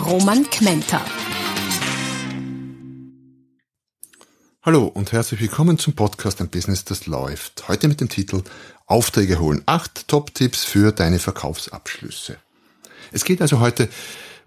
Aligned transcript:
Roman 0.00 0.48
Kmenter. 0.48 1.04
Hallo 4.62 4.86
und 4.86 5.12
herzlich 5.12 5.40
willkommen 5.40 5.78
zum 5.78 5.94
Podcast 5.94 6.40
Ein 6.40 6.48
Business, 6.48 6.84
das 6.84 7.06
läuft. 7.06 7.68
Heute 7.68 7.86
mit 7.88 8.00
dem 8.00 8.08
Titel 8.08 8.42
Aufträge 8.86 9.38
holen. 9.38 9.62
Acht 9.66 10.08
Top-Tipps 10.08 10.64
für 10.64 10.92
deine 10.92 11.18
Verkaufsabschlüsse. 11.18 12.36
Es 13.12 13.24
geht 13.24 13.42
also 13.42 13.60
heute 13.60 13.88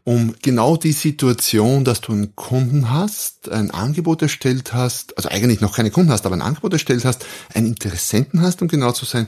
um 0.06 0.36
genau 0.42 0.76
die 0.76 0.92
Situation, 0.92 1.86
dass 1.86 2.02
du 2.02 2.12
einen 2.12 2.36
Kunden 2.36 2.90
hast, 2.90 3.50
ein 3.50 3.72
Angebot 3.72 4.22
erstellt 4.22 4.74
hast, 4.74 5.16
also 5.16 5.30
eigentlich 5.30 5.62
noch 5.62 5.76
keine 5.76 5.92
Kunden 5.92 6.12
hast, 6.12 6.26
aber 6.26 6.36
ein 6.36 6.42
Angebot 6.42 6.74
erstellt 6.74 7.06
hast, 7.06 7.26
einen 7.54 7.68
Interessenten 7.68 8.42
hast, 8.42 8.62
um 8.62 8.68
genau 8.68 8.92
zu 8.92 9.06
sein, 9.06 9.28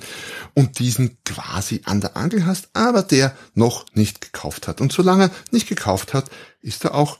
und 0.54 0.80
diesen 0.80 1.18
quasi 1.24 1.82
an 1.86 2.02
der 2.02 2.18
Angel 2.18 2.46
hast, 2.46 2.70
aber 2.74 3.04
der 3.04 3.36
noch 3.54 3.86
nicht 3.94 4.20
gekauft 4.20 4.68
hat. 4.68 4.82
Und 4.82 4.92
solange 4.92 5.26
er 5.26 5.32
nicht 5.52 5.68
gekauft 5.68 6.14
hat, 6.14 6.30
ist 6.62 6.84
er 6.84 6.94
auch 6.94 7.20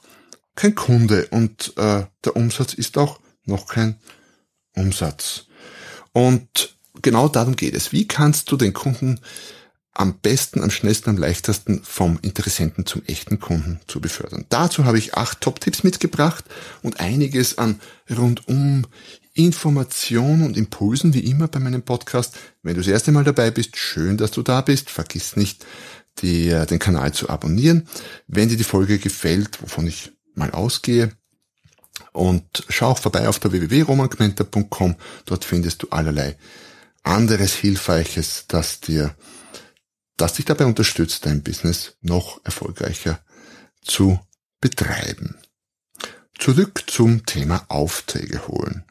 kein 0.56 0.76
Kunde 0.76 1.28
und 1.32 1.74
äh, 1.78 2.06
der 2.26 2.36
Umsatz 2.36 2.74
ist 2.74 2.98
auch 2.98 3.20
noch 3.46 3.68
kein 3.68 3.98
Umsatz. 4.76 5.46
Und 6.12 6.76
genau 7.02 7.30
darum 7.30 7.56
geht 7.56 7.76
es. 7.76 7.92
Wie 7.92 8.08
kannst 8.08 8.52
du 8.52 8.58
den 8.58 8.74
Kunden 8.74 9.20
am 9.96 10.20
besten, 10.20 10.62
am 10.62 10.70
schnellsten, 10.70 11.10
am 11.10 11.18
leichtesten 11.18 11.82
vom 11.84 12.20
Interessenten 12.22 12.86
zum 12.86 13.02
echten 13.08 13.40
Kunden 13.40 13.80
zu 13.88 14.02
befördern. 14.02 14.46
Dazu 14.50 14.86
habe 14.86 14.98
ich 14.98 15.16
acht 15.16 15.42
Top-Tipps 15.42 15.84
mitgebracht 15.84 16.46
und 16.84 17.00
einiges 17.00 17.58
an 17.58 17.80
rundum 18.10 18.86
Informationen 19.34 20.44
und 20.44 20.58
Impulsen, 20.58 21.14
wie 21.14 21.22
immer 21.22 21.48
bei 21.48 21.60
meinem 21.60 21.82
Podcast. 21.82 22.36
Wenn 22.62 22.76
du 22.76 22.82
das 22.82 22.90
erste 22.90 23.12
Mal 23.12 23.24
dabei 23.24 23.52
bist, 23.52 23.78
schön, 23.78 24.18
dass 24.18 24.32
du 24.32 24.44
da 24.44 24.62
bist. 24.62 24.90
Vergiss 24.90 25.36
nicht, 25.36 25.66
die, 26.20 26.50
äh, 26.50 26.66
den 26.66 26.80
Kanal 26.80 27.14
zu 27.14 27.30
abonnieren. 27.30 27.88
Wenn 28.28 28.50
dir 28.50 28.58
die 28.58 28.64
Folge 28.64 29.00
gefällt, 29.00 29.62
wovon 29.62 29.88
ich 29.88 30.12
mal 30.36 30.52
ausgehe, 30.52 31.12
und 32.12 32.66
schau 32.70 32.92
auch 32.92 32.98
vorbei 32.98 33.28
auf 33.28 33.40
der 33.40 33.52
www.romangmenta.com. 33.52 34.96
Dort 35.26 35.46
findest 35.46 35.84
du 35.84 35.88
allerlei 35.90 36.38
anderes 37.04 37.54
Hilfreiches, 37.54 38.46
das 38.48 38.80
dir 38.80 39.16
das 40.18 40.34
dich 40.34 40.46
dabei 40.46 40.66
unterstützt, 40.66 41.26
dein 41.26 41.44
Business 41.44 41.98
noch 42.02 42.44
erfolgreicher 42.46 43.20
zu 43.82 44.20
betreiben. 44.62 45.38
Zurück 46.38 46.84
zum 46.88 47.26
Thema 47.26 47.66
Aufträge 47.70 48.48
holen. 48.48 48.84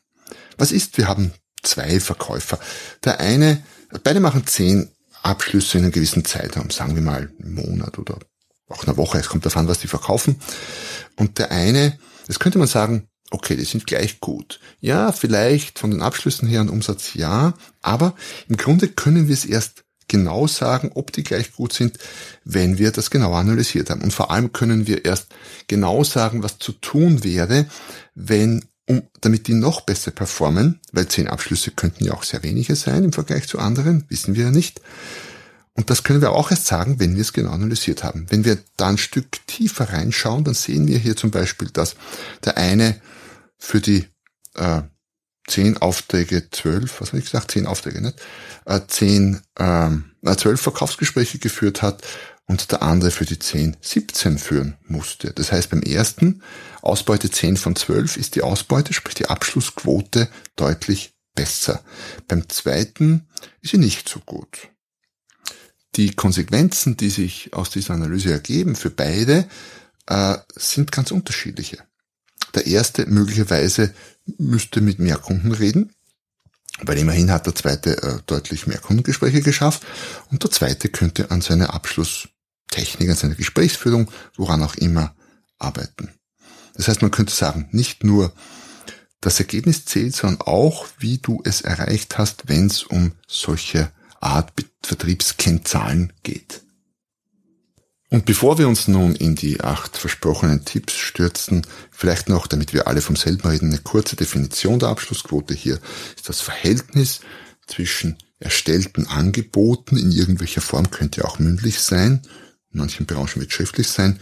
Was 0.56 0.72
ist, 0.72 0.98
wir 0.98 1.08
haben 1.08 1.32
zwei 1.62 2.00
Verkäufer. 2.00 2.58
Der 3.04 3.20
eine, 3.20 3.62
beide 4.02 4.20
machen 4.20 4.46
zehn 4.46 4.90
Abschlüsse 5.22 5.78
in 5.78 5.84
einem 5.84 5.92
gewissen 5.92 6.24
Zeitraum, 6.24 6.70
sagen 6.70 6.94
wir 6.94 7.02
mal 7.02 7.32
einen 7.40 7.54
Monat 7.54 7.98
oder 7.98 8.18
auch 8.68 8.84
eine 8.84 8.96
Woche, 8.96 9.18
es 9.18 9.28
kommt 9.28 9.46
davon, 9.46 9.68
was 9.68 9.80
die 9.80 9.88
verkaufen. 9.88 10.40
Und 11.16 11.38
der 11.38 11.50
eine, 11.50 11.98
das 12.26 12.38
könnte 12.38 12.58
man 12.58 12.68
sagen, 12.68 13.08
okay, 13.30 13.56
die 13.56 13.64
sind 13.64 13.86
gleich 13.86 14.20
gut. 14.20 14.60
Ja, 14.80 15.12
vielleicht 15.12 15.78
von 15.78 15.90
den 15.90 16.02
Abschlüssen 16.02 16.48
her 16.48 16.60
ein 16.60 16.68
Umsatz 16.68 17.14
ja, 17.14 17.54
aber 17.82 18.14
im 18.48 18.56
Grunde 18.56 18.88
können 18.88 19.28
wir 19.28 19.34
es 19.34 19.44
erst 19.44 19.83
genau 20.08 20.46
sagen, 20.46 20.90
ob 20.94 21.12
die 21.12 21.22
gleich 21.22 21.52
gut 21.52 21.72
sind, 21.72 21.98
wenn 22.44 22.78
wir 22.78 22.90
das 22.90 23.10
genau 23.10 23.34
analysiert 23.34 23.90
haben. 23.90 24.02
Und 24.02 24.12
vor 24.12 24.30
allem 24.30 24.52
können 24.52 24.86
wir 24.86 25.04
erst 25.04 25.28
genau 25.66 26.04
sagen, 26.04 26.42
was 26.42 26.58
zu 26.58 26.72
tun 26.72 27.24
wäre, 27.24 27.66
wenn 28.14 28.64
um, 28.86 29.02
damit 29.20 29.46
die 29.46 29.54
noch 29.54 29.80
besser 29.80 30.10
performen, 30.10 30.80
weil 30.92 31.08
zehn 31.08 31.28
Abschlüsse 31.28 31.70
könnten 31.70 32.04
ja 32.04 32.12
auch 32.12 32.22
sehr 32.22 32.42
wenige 32.42 32.76
sein 32.76 33.04
im 33.04 33.12
Vergleich 33.12 33.48
zu 33.48 33.58
anderen, 33.58 34.04
wissen 34.08 34.34
wir 34.34 34.44
ja 34.44 34.50
nicht. 34.50 34.80
Und 35.72 35.90
das 35.90 36.04
können 36.04 36.20
wir 36.20 36.32
auch 36.32 36.50
erst 36.50 36.66
sagen, 36.66 37.00
wenn 37.00 37.14
wir 37.14 37.22
es 37.22 37.32
genau 37.32 37.50
analysiert 37.50 38.04
haben. 38.04 38.26
Wenn 38.28 38.44
wir 38.44 38.58
da 38.76 38.88
ein 38.88 38.98
Stück 38.98 39.44
tiefer 39.46 39.92
reinschauen, 39.92 40.44
dann 40.44 40.54
sehen 40.54 40.86
wir 40.86 40.98
hier 40.98 41.16
zum 41.16 41.30
Beispiel, 41.30 41.68
dass 41.70 41.96
der 42.44 42.56
eine 42.56 43.00
für 43.58 43.80
die 43.80 44.06
äh, 44.54 44.82
zehn 45.46 45.76
Aufträge, 45.78 46.50
zwölf, 46.50 47.00
was 47.00 47.08
habe 47.08 47.18
ich 47.18 47.24
gesagt, 47.24 47.50
zehn 47.50 47.66
Aufträge, 47.66 48.00
nicht? 48.00 48.20
Äh, 48.64 48.80
zehn, 48.86 49.40
ähm, 49.58 50.12
äh, 50.22 50.36
zwölf 50.36 50.60
Verkaufsgespräche 50.60 51.38
geführt 51.38 51.82
hat 51.82 52.02
und 52.46 52.72
der 52.72 52.82
andere 52.82 53.10
für 53.10 53.24
die 53.24 53.38
zehn 53.38 53.76
17 53.80 54.38
führen 54.38 54.76
musste. 54.86 55.32
Das 55.32 55.52
heißt, 55.52 55.70
beim 55.70 55.82
ersten 55.82 56.42
Ausbeute 56.82 57.30
10 57.30 57.56
von 57.56 57.76
12 57.76 58.16
ist 58.16 58.34
die 58.34 58.42
Ausbeute, 58.42 58.92
sprich 58.92 59.14
die 59.14 59.28
Abschlussquote 59.28 60.28
deutlich 60.56 61.14
besser. 61.34 61.82
Beim 62.28 62.48
zweiten 62.48 63.26
ist 63.60 63.70
sie 63.70 63.78
nicht 63.78 64.08
so 64.08 64.20
gut. 64.20 64.68
Die 65.96 66.14
Konsequenzen, 66.14 66.96
die 66.96 67.10
sich 67.10 67.54
aus 67.54 67.70
dieser 67.70 67.94
Analyse 67.94 68.32
ergeben 68.32 68.76
für 68.76 68.90
beide, 68.90 69.48
äh, 70.06 70.36
sind 70.54 70.92
ganz 70.92 71.10
unterschiedliche. 71.12 71.78
Der 72.54 72.66
erste 72.66 73.06
möglicherweise 73.06 73.94
müsste 74.38 74.80
mit 74.80 74.98
mehr 74.98 75.16
Kunden 75.16 75.52
reden, 75.52 75.92
weil 76.82 76.98
immerhin 76.98 77.30
hat 77.30 77.46
der 77.46 77.54
zweite 77.54 78.02
äh, 78.02 78.18
deutlich 78.26 78.66
mehr 78.66 78.78
Kundengespräche 78.78 79.42
geschafft 79.42 79.82
und 80.30 80.42
der 80.42 80.50
zweite 80.50 80.88
könnte 80.88 81.30
an 81.30 81.40
seiner 81.40 81.74
Abschlusstechnik, 81.74 83.10
an 83.10 83.16
seiner 83.16 83.34
Gesprächsführung, 83.34 84.10
woran 84.36 84.62
auch 84.62 84.74
immer, 84.74 85.14
arbeiten. 85.58 86.10
Das 86.74 86.88
heißt, 86.88 87.02
man 87.02 87.10
könnte 87.10 87.32
sagen, 87.32 87.68
nicht 87.70 88.02
nur 88.02 88.32
das 89.20 89.38
Ergebnis 89.38 89.84
zählt, 89.84 90.14
sondern 90.14 90.40
auch, 90.42 90.86
wie 90.98 91.18
du 91.18 91.40
es 91.44 91.62
erreicht 91.62 92.18
hast, 92.18 92.48
wenn 92.48 92.66
es 92.66 92.82
um 92.82 93.12
solche 93.26 93.90
Art 94.20 94.52
Vertriebskennzahlen 94.82 96.12
geht. 96.22 96.62
Und 98.14 98.26
bevor 98.26 98.58
wir 98.58 98.68
uns 98.68 98.86
nun 98.86 99.16
in 99.16 99.34
die 99.34 99.60
acht 99.60 99.96
versprochenen 99.96 100.64
Tipps 100.64 100.94
stürzen, 100.94 101.66
vielleicht 101.90 102.28
noch, 102.28 102.46
damit 102.46 102.72
wir 102.72 102.86
alle 102.86 103.00
vom 103.00 103.16
selben 103.16 103.48
reden, 103.48 103.70
eine 103.70 103.80
kurze 103.80 104.14
Definition 104.14 104.78
der 104.78 104.90
Abschlussquote. 104.90 105.52
Hier 105.52 105.80
ist 106.14 106.28
das 106.28 106.40
Verhältnis 106.40 107.22
zwischen 107.66 108.16
erstellten 108.38 109.08
Angeboten 109.08 109.96
in 109.96 110.12
irgendwelcher 110.12 110.60
Form, 110.60 110.92
könnte 110.92 111.24
auch 111.24 111.40
mündlich 111.40 111.80
sein, 111.80 112.22
in 112.70 112.78
manchen 112.78 113.04
Branchen 113.04 113.40
wird 113.40 113.52
schriftlich 113.52 113.88
sein, 113.88 114.20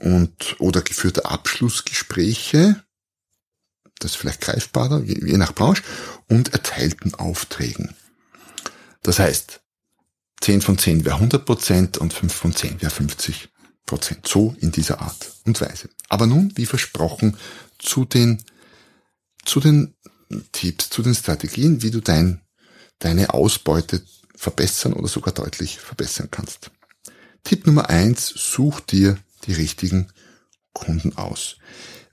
und, 0.00 0.56
oder 0.58 0.82
geführte 0.82 1.26
Abschlussgespräche, 1.26 2.82
das 4.00 4.10
ist 4.10 4.16
vielleicht 4.16 4.40
greifbarer, 4.40 5.04
je, 5.04 5.24
je 5.24 5.36
nach 5.36 5.54
Branche, 5.54 5.84
und 6.26 6.52
erteilten 6.52 7.14
Aufträgen. 7.14 7.94
Das 9.04 9.20
heißt, 9.20 9.60
10 10.40 10.62
von 10.62 10.78
10 10.78 11.04
wäre 11.04 11.16
100 11.16 11.44
Prozent 11.44 11.98
und 11.98 12.12
5 12.12 12.32
von 12.32 12.54
10 12.54 12.80
wäre 12.80 12.90
50 12.90 13.48
Prozent. 13.86 14.26
So 14.26 14.54
in 14.60 14.72
dieser 14.72 15.00
Art 15.00 15.32
und 15.44 15.60
Weise. 15.60 15.90
Aber 16.08 16.26
nun, 16.26 16.52
wie 16.56 16.66
versprochen, 16.66 17.36
zu 17.78 18.04
den, 18.04 18.42
zu 19.44 19.60
den 19.60 19.94
Tipps, 20.52 20.90
zu 20.90 21.02
den 21.02 21.14
Strategien, 21.14 21.82
wie 21.82 21.90
du 21.90 22.00
dein, 22.00 22.40
deine 22.98 23.34
Ausbeute 23.34 24.02
verbessern 24.34 24.92
oder 24.92 25.08
sogar 25.08 25.34
deutlich 25.34 25.78
verbessern 25.78 26.28
kannst. 26.30 26.70
Tipp 27.44 27.66
Nummer 27.66 27.90
eins: 27.90 28.26
such 28.28 28.80
dir 28.80 29.18
die 29.46 29.52
richtigen 29.52 30.08
Kunden 30.72 31.16
aus. 31.16 31.56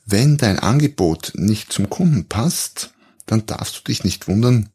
Wenn 0.05 0.37
dein 0.37 0.59
Angebot 0.59 1.33
nicht 1.35 1.71
zum 1.71 1.89
Kunden 1.89 2.27
passt, 2.27 2.93
dann 3.25 3.45
darfst 3.45 3.77
du 3.77 3.83
dich 3.83 4.03
nicht 4.03 4.27
wundern, 4.27 4.69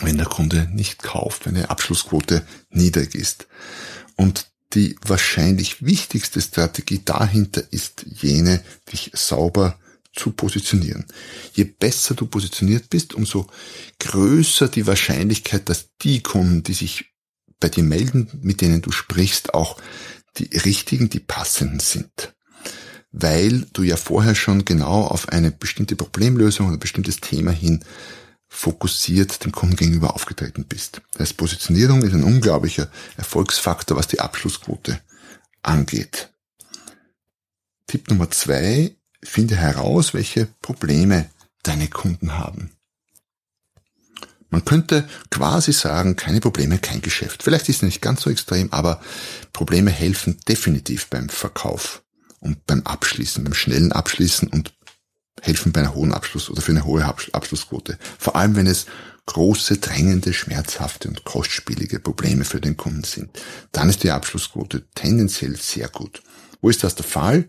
wenn 0.00 0.16
der 0.16 0.26
Kunde 0.26 0.68
nicht 0.72 1.02
kauft, 1.02 1.46
wenn 1.46 1.54
die 1.54 1.64
Abschlussquote 1.64 2.46
niedrig 2.70 3.14
ist. 3.14 3.48
Und 4.16 4.48
die 4.74 4.96
wahrscheinlich 5.02 5.84
wichtigste 5.84 6.40
Strategie 6.40 7.00
dahinter 7.04 7.62
ist 7.70 8.04
jene, 8.06 8.62
dich 8.92 9.10
sauber 9.14 9.78
zu 10.14 10.32
positionieren. 10.32 11.06
Je 11.54 11.64
besser 11.64 12.14
du 12.14 12.26
positioniert 12.26 12.90
bist, 12.90 13.14
umso 13.14 13.46
größer 14.00 14.68
die 14.68 14.86
Wahrscheinlichkeit, 14.86 15.68
dass 15.68 15.90
die 16.02 16.22
Kunden, 16.22 16.62
die 16.62 16.74
sich 16.74 17.06
bei 17.60 17.68
dir 17.68 17.84
melden, 17.84 18.28
mit 18.42 18.60
denen 18.60 18.82
du 18.82 18.90
sprichst, 18.90 19.54
auch 19.54 19.80
die 20.36 20.56
richtigen, 20.58 21.08
die 21.08 21.20
passenden 21.20 21.80
sind. 21.80 22.34
Weil 23.10 23.66
du 23.72 23.82
ja 23.82 23.96
vorher 23.96 24.34
schon 24.34 24.64
genau 24.64 25.04
auf 25.04 25.30
eine 25.30 25.50
bestimmte 25.50 25.96
Problemlösung 25.96 26.66
oder 26.66 26.76
ein 26.76 26.80
bestimmtes 26.80 27.20
Thema 27.20 27.50
hin 27.50 27.84
fokussiert 28.48 29.44
dem 29.44 29.52
Kunden 29.52 29.76
gegenüber 29.76 30.14
aufgetreten 30.14 30.64
bist. 30.64 31.02
Das 31.12 31.20
heißt, 31.20 31.36
Positionierung 31.36 32.02
ist 32.02 32.14
ein 32.14 32.24
unglaublicher 32.24 32.88
Erfolgsfaktor, 33.16 33.96
was 33.96 34.08
die 34.08 34.20
Abschlussquote 34.20 35.00
angeht. 35.62 36.30
Tipp 37.86 38.08
Nummer 38.08 38.30
zwei, 38.30 38.96
finde 39.22 39.56
heraus, 39.56 40.14
welche 40.14 40.46
Probleme 40.60 41.30
deine 41.62 41.88
Kunden 41.88 42.38
haben. 42.38 42.72
Man 44.50 44.64
könnte 44.64 45.06
quasi 45.30 45.72
sagen, 45.72 46.16
keine 46.16 46.40
Probleme, 46.40 46.78
kein 46.78 47.02
Geschäft. 47.02 47.42
Vielleicht 47.42 47.68
ist 47.68 47.76
es 47.76 47.82
nicht 47.82 48.00
ganz 48.00 48.22
so 48.22 48.30
extrem, 48.30 48.72
aber 48.72 49.02
Probleme 49.52 49.90
helfen 49.90 50.40
definitiv 50.48 51.08
beim 51.08 51.28
Verkauf 51.28 52.02
und 52.40 52.64
beim 52.66 52.82
Abschließen, 52.82 53.44
beim 53.44 53.52
schnellen 53.54 53.92
Abschließen 53.92 54.48
und 54.48 54.72
helfen 55.42 55.72
bei 55.72 55.80
einer 55.80 55.94
hohen 55.94 56.12
Abschluss 56.12 56.50
oder 56.50 56.62
für 56.62 56.72
eine 56.72 56.84
hohe 56.84 57.04
Abschlussquote. 57.04 57.98
Vor 58.18 58.36
allem, 58.36 58.56
wenn 58.56 58.66
es 58.66 58.86
große, 59.26 59.76
drängende, 59.76 60.32
schmerzhafte 60.32 61.08
und 61.08 61.24
kostspielige 61.24 62.00
Probleme 62.00 62.44
für 62.44 62.60
den 62.60 62.76
Kunden 62.76 63.04
sind. 63.04 63.30
Dann 63.72 63.90
ist 63.90 64.02
die 64.02 64.10
Abschlussquote 64.10 64.84
tendenziell 64.94 65.56
sehr 65.56 65.88
gut. 65.88 66.22
Wo 66.62 66.70
ist 66.70 66.82
das 66.82 66.94
der 66.94 67.04
Fall? 67.04 67.44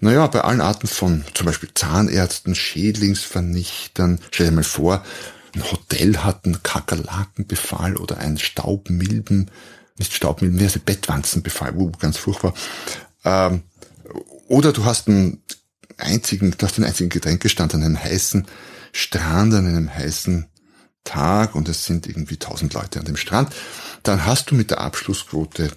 Naja, 0.00 0.26
bei 0.26 0.42
allen 0.42 0.60
Arten 0.60 0.86
von 0.86 1.24
zum 1.34 1.46
Beispiel 1.46 1.70
Zahnärzten, 1.74 2.54
Schädlingsvernichtern. 2.54 4.20
Stell 4.30 4.50
dir 4.50 4.52
mal 4.52 4.64
vor, 4.64 5.02
ein 5.54 5.70
Hotel 5.70 6.18
hat 6.18 6.44
einen 6.44 6.62
Kakerlakenbefall 6.62 7.96
oder 7.96 8.18
einen 8.18 8.38
Staubmilben, 8.38 9.50
nicht 9.96 10.12
Staubmilben, 10.12 10.60
wie 10.60 10.64
heißt 10.64 10.84
Bettwanzenbefall, 10.84 11.74
uh, 11.74 11.90
ganz 11.98 12.18
furchtbar. 12.18 12.54
Ähm, 13.24 13.62
oder 14.46 14.72
du 14.72 14.84
hast 14.84 15.08
einen 15.08 15.42
einzigen, 15.98 16.54
du 16.56 16.66
hast 16.66 16.76
einen 16.76 16.86
einzigen 16.86 17.10
Getränkestand 17.10 17.74
an 17.74 17.82
einem 17.82 18.02
heißen 18.02 18.46
Strand, 18.92 19.54
an 19.54 19.66
einem 19.66 19.94
heißen 19.94 20.46
Tag 21.04 21.54
und 21.54 21.68
es 21.68 21.84
sind 21.84 22.06
irgendwie 22.06 22.36
tausend 22.36 22.74
Leute 22.74 22.98
an 22.98 23.06
dem 23.06 23.16
Strand, 23.16 23.54
dann 24.02 24.26
hast 24.26 24.50
du 24.50 24.54
mit 24.54 24.70
der 24.70 24.80
Abschlussquote 24.80 25.72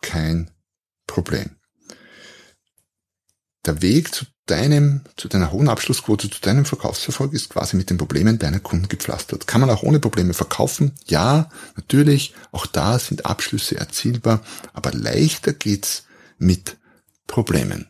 kein 0.00 0.50
Problem. 1.06 1.50
Der 3.66 3.82
Weg 3.82 4.14
zu 4.14 4.24
deinem, 4.46 5.02
zu 5.16 5.28
deiner 5.28 5.52
hohen 5.52 5.68
Abschlussquote, 5.68 6.30
zu 6.30 6.40
deinem 6.40 6.64
Verkaufserfolg 6.64 7.34
ist 7.34 7.50
quasi 7.50 7.76
mit 7.76 7.90
den 7.90 7.98
Problemen 7.98 8.38
deiner 8.38 8.60
Kunden 8.60 8.88
gepflastert. 8.88 9.46
Kann 9.46 9.60
man 9.60 9.70
auch 9.70 9.82
ohne 9.82 10.00
Probleme 10.00 10.32
verkaufen? 10.32 10.92
Ja, 11.06 11.50
natürlich. 11.76 12.34
Auch 12.52 12.66
da 12.66 12.98
sind 12.98 13.26
Abschlüsse 13.26 13.76
erzielbar. 13.76 14.40
Aber 14.72 14.92
leichter 14.92 15.52
geht's 15.52 16.04
mit 16.38 16.78
Problemen. 17.26 17.88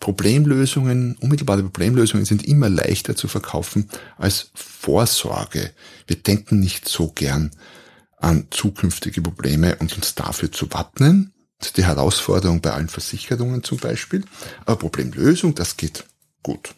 Problemlösungen, 0.00 1.16
unmittelbare 1.20 1.62
Problemlösungen 1.62 2.24
sind 2.24 2.46
immer 2.46 2.68
leichter 2.68 3.16
zu 3.16 3.26
verkaufen 3.26 3.88
als 4.16 4.50
Vorsorge. 4.54 5.72
Wir 6.06 6.16
denken 6.16 6.60
nicht 6.60 6.88
so 6.88 7.08
gern 7.08 7.50
an 8.16 8.46
zukünftige 8.50 9.22
Probleme 9.22 9.76
und 9.76 9.96
uns 9.96 10.14
dafür 10.14 10.52
zu 10.52 10.70
wappnen. 10.72 11.32
Das 11.58 11.68
ist 11.68 11.76
die 11.76 11.84
Herausforderung 11.84 12.60
bei 12.60 12.72
allen 12.72 12.88
Versicherungen 12.88 13.64
zum 13.64 13.78
Beispiel. 13.78 14.24
Aber 14.64 14.76
Problemlösung, 14.76 15.54
das 15.54 15.76
geht 15.76 16.04
gut. 16.42 16.74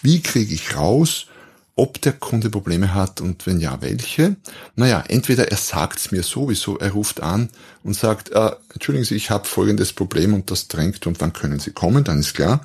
Wie 0.00 0.22
kriege 0.22 0.54
ich 0.54 0.74
raus, 0.76 1.26
ob 1.74 2.00
der 2.02 2.12
Kunde 2.12 2.50
Probleme 2.50 2.94
hat 2.94 3.20
und 3.20 3.46
wenn 3.46 3.60
ja, 3.60 3.80
welche? 3.80 4.36
Naja, 4.76 5.04
entweder 5.08 5.50
er 5.50 5.56
sagt 5.56 5.98
es 5.98 6.12
mir 6.12 6.22
sowieso, 6.22 6.78
er 6.78 6.90
ruft 6.90 7.22
an 7.22 7.48
und 7.82 7.94
sagt, 7.94 8.30
äh, 8.30 8.50
entschuldigen 8.74 9.04
Sie, 9.04 9.14
ich 9.14 9.30
habe 9.30 9.48
folgendes 9.48 9.92
Problem 9.92 10.34
und 10.34 10.50
das 10.50 10.68
drängt 10.68 11.06
und 11.06 11.20
wann 11.20 11.32
können 11.32 11.60
Sie 11.60 11.72
kommen, 11.72 12.04
dann 12.04 12.20
ist 12.20 12.34
klar. 12.34 12.64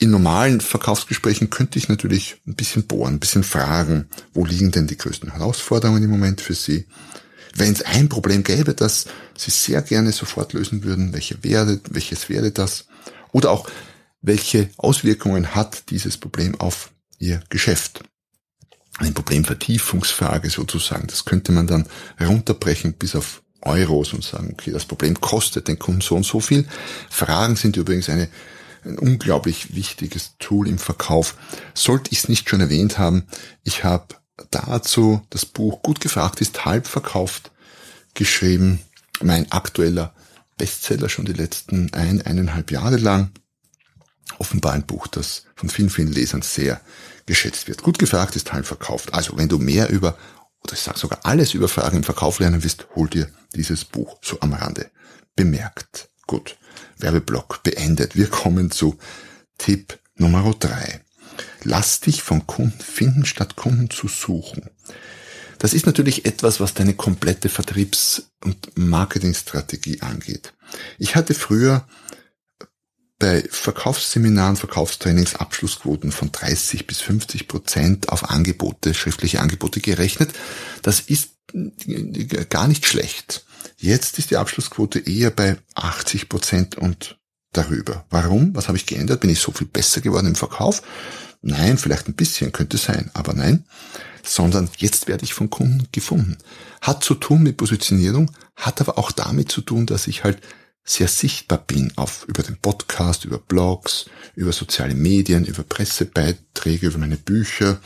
In 0.00 0.10
normalen 0.10 0.60
Verkaufsgesprächen 0.60 1.50
könnte 1.50 1.78
ich 1.78 1.88
natürlich 1.88 2.36
ein 2.46 2.54
bisschen 2.54 2.84
bohren, 2.84 3.14
ein 3.14 3.20
bisschen 3.20 3.44
fragen, 3.44 4.08
wo 4.32 4.44
liegen 4.44 4.70
denn 4.70 4.86
die 4.86 4.96
größten 4.96 5.32
Herausforderungen 5.32 6.02
im 6.02 6.10
Moment 6.10 6.40
für 6.40 6.54
Sie? 6.54 6.86
Wenn 7.54 7.72
es 7.72 7.82
ein 7.82 8.08
Problem 8.08 8.44
gäbe, 8.44 8.74
das 8.74 9.06
Sie 9.36 9.50
sehr 9.50 9.82
gerne 9.82 10.12
sofort 10.12 10.52
lösen 10.52 10.84
würden, 10.84 11.12
welche 11.12 11.42
wäre, 11.42 11.80
welches 11.90 12.28
wäre 12.28 12.52
das? 12.52 12.86
Oder 13.32 13.50
auch, 13.50 13.68
welche 14.22 14.70
Auswirkungen 14.76 15.54
hat 15.54 15.90
dieses 15.90 16.16
Problem 16.16 16.58
auf 16.60 16.90
Ihr 17.18 17.40
Geschäft? 17.48 18.02
Eine 18.98 19.12
Problemvertiefungsfrage 19.12 20.50
sozusagen. 20.50 21.06
Das 21.06 21.24
könnte 21.24 21.52
man 21.52 21.66
dann 21.66 21.86
runterbrechen 22.20 22.94
bis 22.94 23.14
auf 23.14 23.42
Euros 23.60 24.12
und 24.12 24.24
sagen, 24.24 24.50
okay, 24.52 24.70
das 24.70 24.84
Problem 24.84 25.20
kostet 25.20 25.68
den 25.68 25.78
Kunden 25.78 26.00
so 26.00 26.16
und 26.16 26.24
so 26.24 26.40
viel. 26.40 26.66
Fragen 27.10 27.56
sind 27.56 27.76
übrigens 27.76 28.08
eine, 28.08 28.28
ein 28.84 28.98
unglaublich 28.98 29.74
wichtiges 29.74 30.34
Tool 30.38 30.68
im 30.68 30.78
Verkauf. 30.78 31.36
Sollte 31.74 32.10
ich 32.12 32.18
es 32.18 32.28
nicht 32.28 32.48
schon 32.48 32.60
erwähnt 32.60 32.98
haben, 32.98 33.24
ich 33.64 33.84
habe 33.84 34.14
dazu 34.50 35.22
das 35.30 35.44
Buch 35.44 35.82
Gut 35.82 36.00
gefragt 36.00 36.40
ist 36.40 36.64
halb 36.64 36.86
verkauft 36.86 37.50
geschrieben. 38.14 38.80
Mein 39.20 39.50
aktueller 39.50 40.14
Bestseller 40.56 41.08
schon 41.08 41.24
die 41.24 41.32
letzten 41.32 41.92
ein, 41.92 42.22
eineinhalb 42.22 42.70
Jahre 42.70 42.96
lang. 42.96 43.30
Offenbar 44.38 44.72
ein 44.72 44.86
Buch, 44.86 45.06
das 45.06 45.44
von 45.56 45.68
vielen, 45.68 45.90
vielen 45.90 46.12
Lesern 46.12 46.42
sehr 46.42 46.80
geschätzt 47.26 47.68
wird. 47.68 47.82
Gut 47.82 47.98
gefragt 47.98 48.36
ist 48.36 48.52
halb 48.52 48.66
verkauft. 48.66 49.14
Also 49.14 49.36
wenn 49.36 49.48
du 49.48 49.58
mehr 49.58 49.88
über, 49.90 50.16
oder 50.62 50.74
ich 50.74 50.80
sage 50.80 50.98
sogar 50.98 51.20
alles 51.24 51.54
über 51.54 51.68
Fragen 51.68 51.98
im 51.98 52.04
Verkauf 52.04 52.38
lernen 52.38 52.62
willst, 52.62 52.86
hol 52.94 53.08
dir 53.08 53.28
dieses 53.54 53.84
Buch 53.84 54.18
so 54.22 54.38
am 54.40 54.52
Rande 54.52 54.90
bemerkt. 55.34 56.10
Gut. 56.26 56.56
Werbeblock 56.98 57.62
beendet. 57.62 58.16
Wir 58.16 58.28
kommen 58.28 58.70
zu 58.70 58.98
Tipp 59.56 59.98
Nummer 60.16 60.54
drei. 60.58 61.00
Lass 61.62 62.00
dich 62.00 62.22
von 62.22 62.46
Kunden 62.46 62.80
finden, 62.80 63.24
statt 63.24 63.56
Kunden 63.56 63.90
zu 63.90 64.08
suchen. 64.08 64.68
Das 65.58 65.74
ist 65.74 65.86
natürlich 65.86 66.24
etwas, 66.24 66.60
was 66.60 66.74
deine 66.74 66.94
komplette 66.94 67.48
Vertriebs- 67.48 68.30
und 68.44 68.76
Marketingstrategie 68.76 70.02
angeht. 70.02 70.54
Ich 70.98 71.16
hatte 71.16 71.34
früher 71.34 71.86
bei 73.18 73.44
Verkaufsseminaren, 73.50 74.56
Verkaufstrainings 74.56 75.34
Abschlussquoten 75.34 76.12
von 76.12 76.30
30 76.30 76.86
bis 76.86 77.00
50 77.00 77.48
Prozent 77.48 78.08
auf 78.10 78.30
Angebote, 78.30 78.94
schriftliche 78.94 79.40
Angebote 79.40 79.80
gerechnet. 79.80 80.30
Das 80.82 81.00
ist 81.00 81.30
gar 82.50 82.68
nicht 82.68 82.86
schlecht. 82.86 83.44
Jetzt 83.76 84.18
ist 84.18 84.30
die 84.30 84.36
Abschlussquote 84.36 85.00
eher 85.00 85.30
bei 85.30 85.56
80 85.74 86.28
Prozent 86.28 86.76
und 86.76 87.18
darüber. 87.52 88.04
Warum? 88.10 88.54
Was 88.54 88.68
habe 88.68 88.78
ich 88.78 88.86
geändert? 88.86 89.20
Bin 89.20 89.30
ich 89.30 89.40
so 89.40 89.52
viel 89.52 89.66
besser 89.66 90.00
geworden 90.00 90.26
im 90.26 90.34
Verkauf? 90.34 90.82
Nein, 91.40 91.78
vielleicht 91.78 92.08
ein 92.08 92.14
bisschen 92.14 92.52
könnte 92.52 92.78
sein, 92.78 93.10
aber 93.14 93.32
nein, 93.32 93.64
sondern 94.24 94.68
jetzt 94.78 95.06
werde 95.06 95.24
ich 95.24 95.34
von 95.34 95.50
Kunden 95.50 95.86
gefunden. 95.92 96.36
Hat 96.80 97.04
zu 97.04 97.14
tun 97.14 97.42
mit 97.42 97.56
Positionierung, 97.56 98.30
hat 98.56 98.80
aber 98.80 98.98
auch 98.98 99.12
damit 99.12 99.50
zu 99.50 99.60
tun, 99.60 99.86
dass 99.86 100.08
ich 100.08 100.24
halt 100.24 100.40
sehr 100.88 101.08
sichtbar 101.08 101.58
bin 101.58 101.92
auf, 101.96 102.24
über 102.28 102.42
den 102.42 102.56
Podcast, 102.56 103.26
über 103.26 103.38
Blogs, 103.38 104.06
über 104.34 104.52
soziale 104.52 104.94
Medien, 104.94 105.44
über 105.44 105.62
Pressebeiträge, 105.62 106.86
über 106.86 106.98
meine 106.98 107.18
Bücher. 107.18 107.78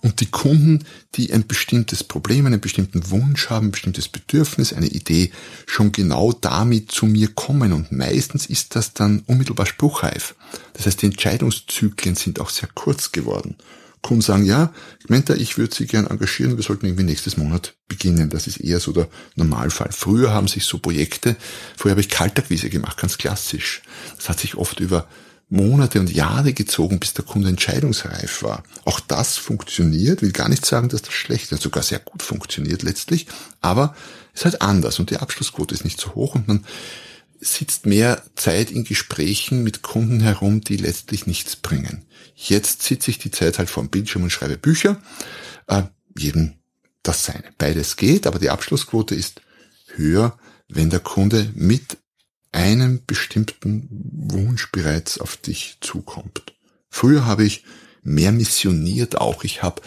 Und 0.00 0.20
die 0.20 0.30
Kunden, 0.30 0.84
die 1.14 1.32
ein 1.32 1.46
bestimmtes 1.46 2.04
Problem, 2.04 2.46
einen 2.46 2.60
bestimmten 2.60 3.10
Wunsch 3.10 3.50
haben, 3.50 3.68
ein 3.68 3.72
bestimmtes 3.72 4.08
Bedürfnis, 4.08 4.72
eine 4.72 4.86
Idee, 4.86 5.30
schon 5.66 5.92
genau 5.92 6.32
damit 6.32 6.90
zu 6.90 7.04
mir 7.04 7.28
kommen. 7.28 7.72
Und 7.72 7.92
meistens 7.92 8.46
ist 8.46 8.76
das 8.76 8.94
dann 8.94 9.24
unmittelbar 9.26 9.66
spruchreif. 9.66 10.34
Das 10.72 10.86
heißt, 10.86 11.02
die 11.02 11.06
Entscheidungszyklen 11.06 12.14
sind 12.14 12.40
auch 12.40 12.50
sehr 12.50 12.68
kurz 12.74 13.12
geworden. 13.12 13.56
Kunden 14.02 14.22
sagen, 14.22 14.44
ja, 14.44 14.72
Menta, 15.08 15.34
ich 15.34 15.58
würde 15.58 15.74
Sie 15.74 15.86
gern 15.86 16.06
engagieren, 16.06 16.56
wir 16.56 16.62
sollten 16.62 16.86
irgendwie 16.86 17.04
nächstes 17.04 17.36
Monat 17.36 17.74
beginnen. 17.88 18.30
Das 18.30 18.46
ist 18.46 18.58
eher 18.58 18.80
so 18.80 18.92
der 18.92 19.08
Normalfall. 19.34 19.90
Früher 19.92 20.32
haben 20.32 20.48
sich 20.48 20.64
so 20.64 20.78
Projekte, 20.78 21.36
früher 21.76 21.92
habe 21.92 22.00
ich 22.00 22.08
Kaltakquise 22.08 22.70
gemacht, 22.70 22.98
ganz 22.98 23.18
klassisch. 23.18 23.82
Das 24.16 24.28
hat 24.28 24.40
sich 24.40 24.56
oft 24.56 24.80
über 24.80 25.08
Monate 25.50 25.98
und 25.98 26.12
Jahre 26.12 26.52
gezogen, 26.52 27.00
bis 27.00 27.14
der 27.14 27.24
Kunde 27.24 27.48
entscheidungsreif 27.48 28.42
war. 28.42 28.62
Auch 28.84 29.00
das 29.00 29.38
funktioniert, 29.38 30.20
will 30.20 30.32
gar 30.32 30.48
nicht 30.48 30.66
sagen, 30.66 30.90
dass 30.90 31.02
das 31.02 31.14
schlecht 31.14 31.52
ist, 31.52 31.62
sogar 31.62 31.82
sehr 31.82 32.00
gut 32.00 32.22
funktioniert 32.22 32.82
letztlich, 32.82 33.26
aber 33.60 33.96
ist 34.34 34.44
halt 34.44 34.60
anders 34.60 34.98
und 34.98 35.10
die 35.10 35.16
Abschlussquote 35.16 35.74
ist 35.74 35.84
nicht 35.84 36.00
so 36.00 36.14
hoch 36.14 36.34
und 36.34 36.48
man 36.48 36.64
sitzt 37.40 37.86
mehr 37.86 38.22
Zeit 38.36 38.70
in 38.70 38.84
Gesprächen 38.84 39.62
mit 39.62 39.82
Kunden 39.82 40.20
herum, 40.20 40.60
die 40.60 40.76
letztlich 40.76 41.26
nichts 41.26 41.56
bringen. 41.56 42.04
Jetzt 42.34 42.82
sitze 42.82 43.10
ich 43.10 43.18
die 43.18 43.30
Zeit 43.30 43.58
halt 43.58 43.70
vor 43.70 43.82
dem 43.82 43.90
Bildschirm 43.90 44.22
und 44.22 44.30
schreibe 44.30 44.56
Bücher. 44.56 45.00
Äh, 45.66 45.84
jedem 46.16 46.54
das 47.02 47.24
seine. 47.24 47.44
Beides 47.58 47.96
geht, 47.96 48.26
aber 48.26 48.38
die 48.38 48.50
Abschlussquote 48.50 49.14
ist 49.14 49.40
höher, 49.94 50.38
wenn 50.68 50.90
der 50.90 51.00
Kunde 51.00 51.50
mit 51.54 51.96
einem 52.52 53.00
bestimmten 53.06 53.88
Wunsch 53.90 54.70
bereits 54.72 55.18
auf 55.18 55.36
dich 55.36 55.78
zukommt. 55.80 56.42
Früher 56.90 57.24
habe 57.24 57.44
ich 57.44 57.64
mehr 58.02 58.32
missioniert 58.32 59.20
auch. 59.20 59.44
Ich 59.44 59.62
habe 59.62 59.82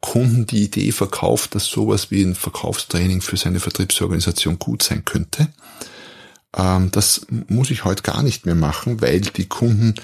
Kunden 0.00 0.46
die 0.46 0.64
Idee 0.64 0.92
verkauft, 0.92 1.54
dass 1.54 1.66
sowas 1.66 2.10
wie 2.10 2.22
ein 2.22 2.34
Verkaufstraining 2.34 3.20
für 3.22 3.36
seine 3.36 3.60
Vertriebsorganisation 3.60 4.58
gut 4.58 4.82
sein 4.82 5.04
könnte. 5.04 5.48
Ähm, 6.56 6.90
das 6.90 7.26
muss 7.48 7.70
ich 7.70 7.84
heute 7.84 8.02
gar 8.02 8.22
nicht 8.22 8.46
mehr 8.46 8.54
machen, 8.54 9.00
weil 9.00 9.20
die 9.20 9.48
Kunden, 9.48 9.94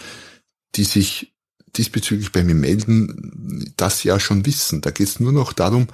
die 0.74 0.84
sich 0.84 1.34
diesbezüglich 1.76 2.32
bei 2.32 2.44
mir 2.44 2.54
melden, 2.54 3.72
das 3.76 4.02
ja 4.04 4.18
schon 4.18 4.46
wissen. 4.46 4.80
Da 4.80 4.90
geht 4.90 5.08
es 5.08 5.20
nur 5.20 5.32
noch 5.32 5.52
darum, 5.52 5.88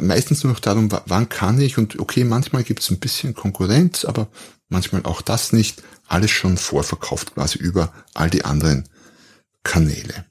meistens 0.00 0.44
nur 0.44 0.52
noch 0.52 0.60
darum, 0.60 0.90
wann 1.06 1.28
kann 1.28 1.60
ich 1.60 1.78
und 1.78 1.98
okay, 1.98 2.24
manchmal 2.24 2.64
gibt 2.64 2.80
es 2.80 2.90
ein 2.90 2.98
bisschen 2.98 3.34
Konkurrenz, 3.34 4.04
aber 4.04 4.28
manchmal 4.68 5.04
auch 5.04 5.22
das 5.22 5.52
nicht. 5.52 5.82
Alles 6.06 6.30
schon 6.30 6.56
vorverkauft 6.56 7.34
quasi 7.34 7.58
über 7.58 7.92
all 8.14 8.30
die 8.30 8.44
anderen 8.44 8.88
Kanäle. 9.62 10.26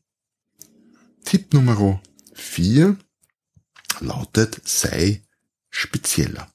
Tipp 1.26 1.54
Nummer 1.54 2.02
vier 2.34 2.98
lautet, 4.00 4.62
sei 4.66 5.24
spezieller. 5.70 6.48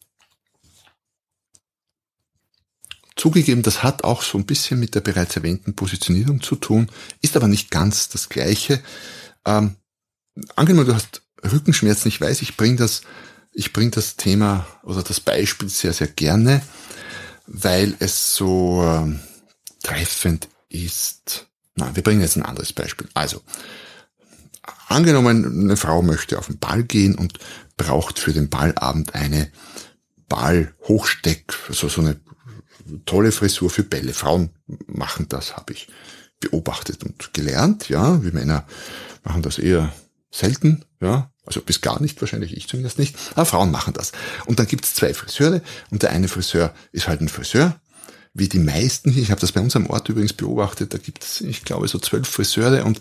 Zugegeben, 3.21 3.63
das 3.63 3.83
hat 3.83 4.03
auch 4.03 4.23
so 4.23 4.39
ein 4.39 4.47
bisschen 4.47 4.81
mit 4.81 4.95
der 4.95 5.03
bereits 5.03 5.37
erwähnten 5.37 5.77
Positionierung 5.77 6.41
zu 6.41 6.57
tun, 6.57 6.91
ist 7.21 7.37
aber 7.37 7.49
nicht 7.49 7.71
ganz 7.71 8.09
das 8.09 8.31
Gleiche. 8.31 8.81
Ähm, 9.45 9.77
angenommen, 10.57 10.87
du 10.87 10.95
hast 10.95 11.21
Rückenschmerzen, 11.45 12.09
ich 12.09 12.19
weiß, 12.19 12.41
ich 12.41 12.57
bringe 12.57 12.77
das, 12.77 13.03
ich 13.53 13.75
bringe 13.75 13.91
das 13.91 14.17
Thema 14.17 14.67
oder 14.85 15.03
das 15.03 15.21
Beispiel 15.21 15.69
sehr, 15.69 15.93
sehr 15.93 16.07
gerne, 16.07 16.63
weil 17.47 17.95
es 17.99 18.35
so 18.37 18.83
ähm, 18.83 19.21
treffend 19.83 20.49
ist. 20.71 21.47
Nein, 21.75 21.97
wir 21.97 22.03
bringen 22.03 22.23
jetzt 22.23 22.39
ein 22.39 22.47
anderes 22.47 22.73
Beispiel. 22.73 23.07
Also, 23.13 23.43
angenommen, 24.89 25.45
eine 25.65 25.77
Frau 25.77 26.01
möchte 26.01 26.39
auf 26.39 26.47
den 26.47 26.59
Ball 26.59 26.85
gehen 26.85 27.17
und 27.17 27.39
braucht 27.77 28.19
für 28.19 28.33
den 28.33 28.49
Ballabend 28.49 29.15
eine 29.15 29.53
Ballhochsteck, 30.27 31.53
also 31.69 31.91
so 31.91 32.01
eine 32.01 32.19
tolle 33.05 33.33
Frisur 33.33 33.71
für 33.71 33.83
Bälle. 33.83 34.13
Frauen 34.13 34.51
machen 34.87 35.27
das, 35.29 35.57
habe 35.57 35.73
ich 35.73 35.89
beobachtet 36.41 37.05
und 37.05 37.33
gelernt, 37.35 37.89
ja. 37.89 38.23
Wir 38.23 38.33
Männer 38.33 38.67
machen 39.23 39.43
das 39.43 39.59
eher 39.59 39.93
selten, 40.31 40.85
ja. 41.01 41.31
Also 41.47 41.63
bis 41.63 41.81
gar 41.81 42.01
nicht, 42.01 42.21
wahrscheinlich 42.21 42.57
ich 42.57 42.69
zumindest 42.69 42.99
nicht. 42.99 43.17
Aber 43.33 43.45
Frauen 43.45 43.71
machen 43.71 43.93
das. 43.93 44.13
Und 44.47 44.59
dann 44.59 44.67
gibt's 44.67 44.95
zwei 44.95 45.15
Friseure 45.15 45.61
und 45.91 46.03
der 46.03 46.11
eine 46.11 46.29
Friseur 46.29 46.73
ist 46.93 47.09
halt 47.09 47.21
ein 47.21 47.29
Friseur, 47.29 47.81
wie 48.35 48.49
die 48.49 48.59
meisten 48.59 49.11
hier. 49.11 49.23
Ich 49.23 49.31
habe 49.31 49.41
das 49.41 49.53
bei 49.53 49.61
uns 49.61 49.75
am 49.75 49.87
Ort 49.87 50.09
übrigens 50.09 50.33
beobachtet. 50.33 50.95
Da 50.95 50.99
gibt's, 50.99 51.41
ich 51.41 51.65
glaube, 51.65 51.89
so 51.89 51.99
zwölf 51.99 52.29
Friseure 52.29 52.85
und 52.85 53.01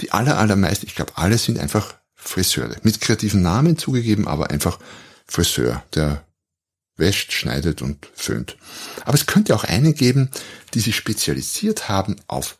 die 0.00 0.12
aller, 0.12 0.36
allermeisten, 0.36 0.86
ich 0.86 0.94
glaube, 0.94 1.12
alle 1.16 1.38
sind 1.38 1.58
einfach 1.58 1.94
Friseure. 2.14 2.76
Mit 2.82 3.00
kreativen 3.00 3.40
Namen 3.40 3.78
zugegeben, 3.78 4.28
aber 4.28 4.50
einfach 4.50 4.78
Friseur. 5.26 5.82
Der 5.94 6.25
wäscht, 6.96 7.32
schneidet 7.32 7.82
und 7.82 8.08
föhnt. 8.14 8.56
Aber 9.04 9.14
es 9.14 9.26
könnte 9.26 9.54
auch 9.54 9.64
einen 9.64 9.94
geben, 9.94 10.30
die 10.74 10.80
sich 10.80 10.96
spezialisiert 10.96 11.88
haben 11.88 12.16
auf 12.26 12.58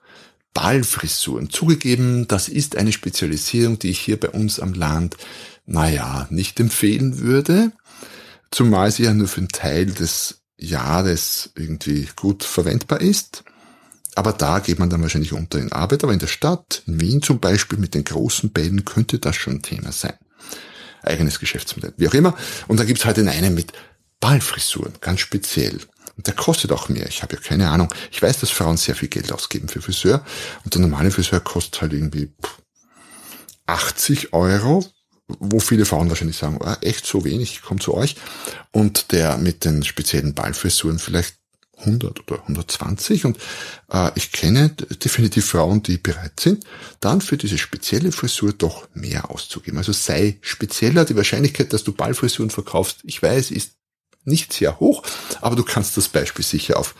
Ballfrisuren. 0.55 1.51
Zugegeben, 1.51 2.29
das 2.29 2.49
ist 2.49 2.77
eine 2.77 2.93
Spezialisierung, 2.93 3.79
die 3.79 3.91
ich 3.91 4.01
hier 4.01 4.19
bei 4.19 4.31
uns 4.31 4.59
am 4.59 4.73
Land, 4.73 5.17
naja, 5.67 6.27
nicht 6.31 6.59
empfehlen 6.61 7.19
würde, 7.19 7.73
zumal 8.51 8.91
sie 8.91 9.05
ja 9.05 9.13
nur 9.13 9.29
für 9.29 9.41
einen 9.41 9.49
Teil 9.49 9.87
des 9.87 10.41
Jahres 10.57 11.51
irgendwie 11.57 12.09
gut 12.17 12.45
verwendbar 12.45 13.01
ist. 13.01 13.45
Aber 14.15 14.33
da 14.33 14.61
geht 14.61 14.79
man 14.79 14.89
dann 14.89 15.03
wahrscheinlich 15.03 15.35
unter 15.35 15.59
in 15.59 15.73
Arbeit. 15.73 16.03
Aber 16.03 16.15
in 16.15 16.19
der 16.19 16.27
Stadt, 16.27 16.83
in 16.87 17.01
Wien 17.01 17.21
zum 17.21 17.39
Beispiel, 17.39 17.79
mit 17.79 17.95
den 17.95 18.05
großen 18.05 18.51
Bällen 18.51 18.87
könnte 18.87 19.19
das 19.19 19.37
schon 19.37 19.57
ein 19.57 19.63
Thema 19.63 19.93
sein. 19.93 20.15
Eigenes 21.03 21.39
Geschäftsmodell, 21.39 21.93
wie 21.99 22.09
auch 22.09 22.15
immer. 22.15 22.35
Und 22.67 22.81
da 22.81 22.85
gibt's 22.85 23.05
halt 23.05 23.19
den 23.19 23.29
einen 23.29 23.55
mit 23.55 23.73
Ballfrisuren, 24.21 24.95
ganz 25.01 25.21
speziell. 25.21 25.81
Und 26.17 26.27
der 26.27 26.35
kostet 26.35 26.73
auch 26.73 26.89
mehr. 26.89 27.07
Ich 27.07 27.23
habe 27.23 27.35
ja 27.35 27.41
keine 27.41 27.69
Ahnung. 27.69 27.93
Ich 28.11 28.23
weiß, 28.23 28.39
dass 28.39 28.51
Frauen 28.51 28.77
sehr 28.77 28.95
viel 28.95 29.09
Geld 29.09 29.33
ausgeben 29.33 29.69
für 29.69 29.83
Friseur. 29.83 30.25
Und 30.65 30.75
der 30.75 30.81
normale 30.81 31.11
Friseur 31.11 31.41
kostet 31.41 31.83
halt 31.83 31.93
irgendwie 31.93 32.33
80 33.67 34.33
Euro, 34.33 34.85
wo 35.27 35.61
viele 35.61 35.85
Frauen 35.85 36.09
wahrscheinlich 36.09 36.39
sagen, 36.39 36.59
oh, 36.61 36.75
echt 36.81 37.05
so 37.05 37.25
wenig, 37.25 37.53
ich 37.53 37.63
komme 37.63 37.81
zu 37.81 37.95
euch. 37.95 38.17
Und 38.73 39.13
der 39.13 39.37
mit 39.37 39.65
den 39.65 39.85
speziellen 39.85 40.35
Ballfrisuren 40.35 40.99
vielleicht 40.99 41.35
100 41.79 42.21
oder 42.21 42.41
120 42.41 43.27
und 43.27 43.39
äh, 43.93 44.11
ich 44.15 44.33
kenne 44.33 44.71
definitiv 44.71 45.47
Frauen, 45.47 45.83
die 45.83 45.99
bereit 45.99 46.41
sind, 46.41 46.65
dann 47.01 47.21
für 47.21 47.37
diese 47.37 47.59
spezielle 47.59 48.13
Frisur 48.13 48.55
doch 48.55 48.89
mehr 48.95 49.31
auszugeben. 49.31 49.77
Also 49.77 49.93
sei 49.93 50.39
spezieller. 50.41 51.05
Die 51.05 51.17
Wahrscheinlichkeit, 51.17 51.73
dass 51.73 51.85
du 51.85 51.93
Ballfrisuren 51.93 52.51
verkaufst, 52.51 53.01
ich 53.05 53.23
weiß, 53.23 53.51
ist 53.51 53.76
nicht 54.27 54.53
sehr 54.53 54.81
hoch, 54.81 55.03
aber 55.41 55.57
du 55.57 55.63
kannst 55.63 55.97
das 55.97 56.09
Beispiel 56.09 56.45
sicher 56.45 56.79
auf 56.79 56.95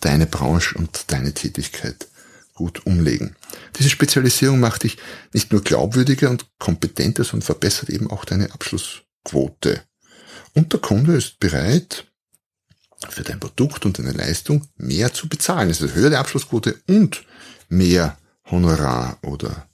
deine 0.00 0.26
Branche 0.26 0.76
und 0.76 1.04
deine 1.08 1.32
Tätigkeit 1.34 2.08
gut 2.54 2.84
umlegen. 2.84 3.36
Diese 3.78 3.88
Spezialisierung 3.88 4.60
macht 4.60 4.82
dich 4.82 4.98
nicht 5.32 5.52
nur 5.52 5.62
glaubwürdiger 5.62 6.28
und 6.30 6.46
kompetenter, 6.58 7.24
sondern 7.24 7.46
verbessert 7.46 7.88
eben 7.88 8.10
auch 8.10 8.24
deine 8.24 8.52
Abschlussquote. 8.52 9.82
Und 10.54 10.72
der 10.72 10.80
Kunde 10.80 11.16
ist 11.16 11.38
bereit, 11.40 12.06
für 13.08 13.22
dein 13.22 13.40
Produkt 13.40 13.86
und 13.86 13.98
deine 13.98 14.12
Leistung 14.12 14.68
mehr 14.76 15.12
zu 15.12 15.28
bezahlen. 15.28 15.68
Also 15.68 15.88
höhere 15.88 16.18
Abschlussquote 16.18 16.78
und 16.86 17.24
mehr 17.68 18.18
Honorar 18.50 19.18
oder 19.22 19.68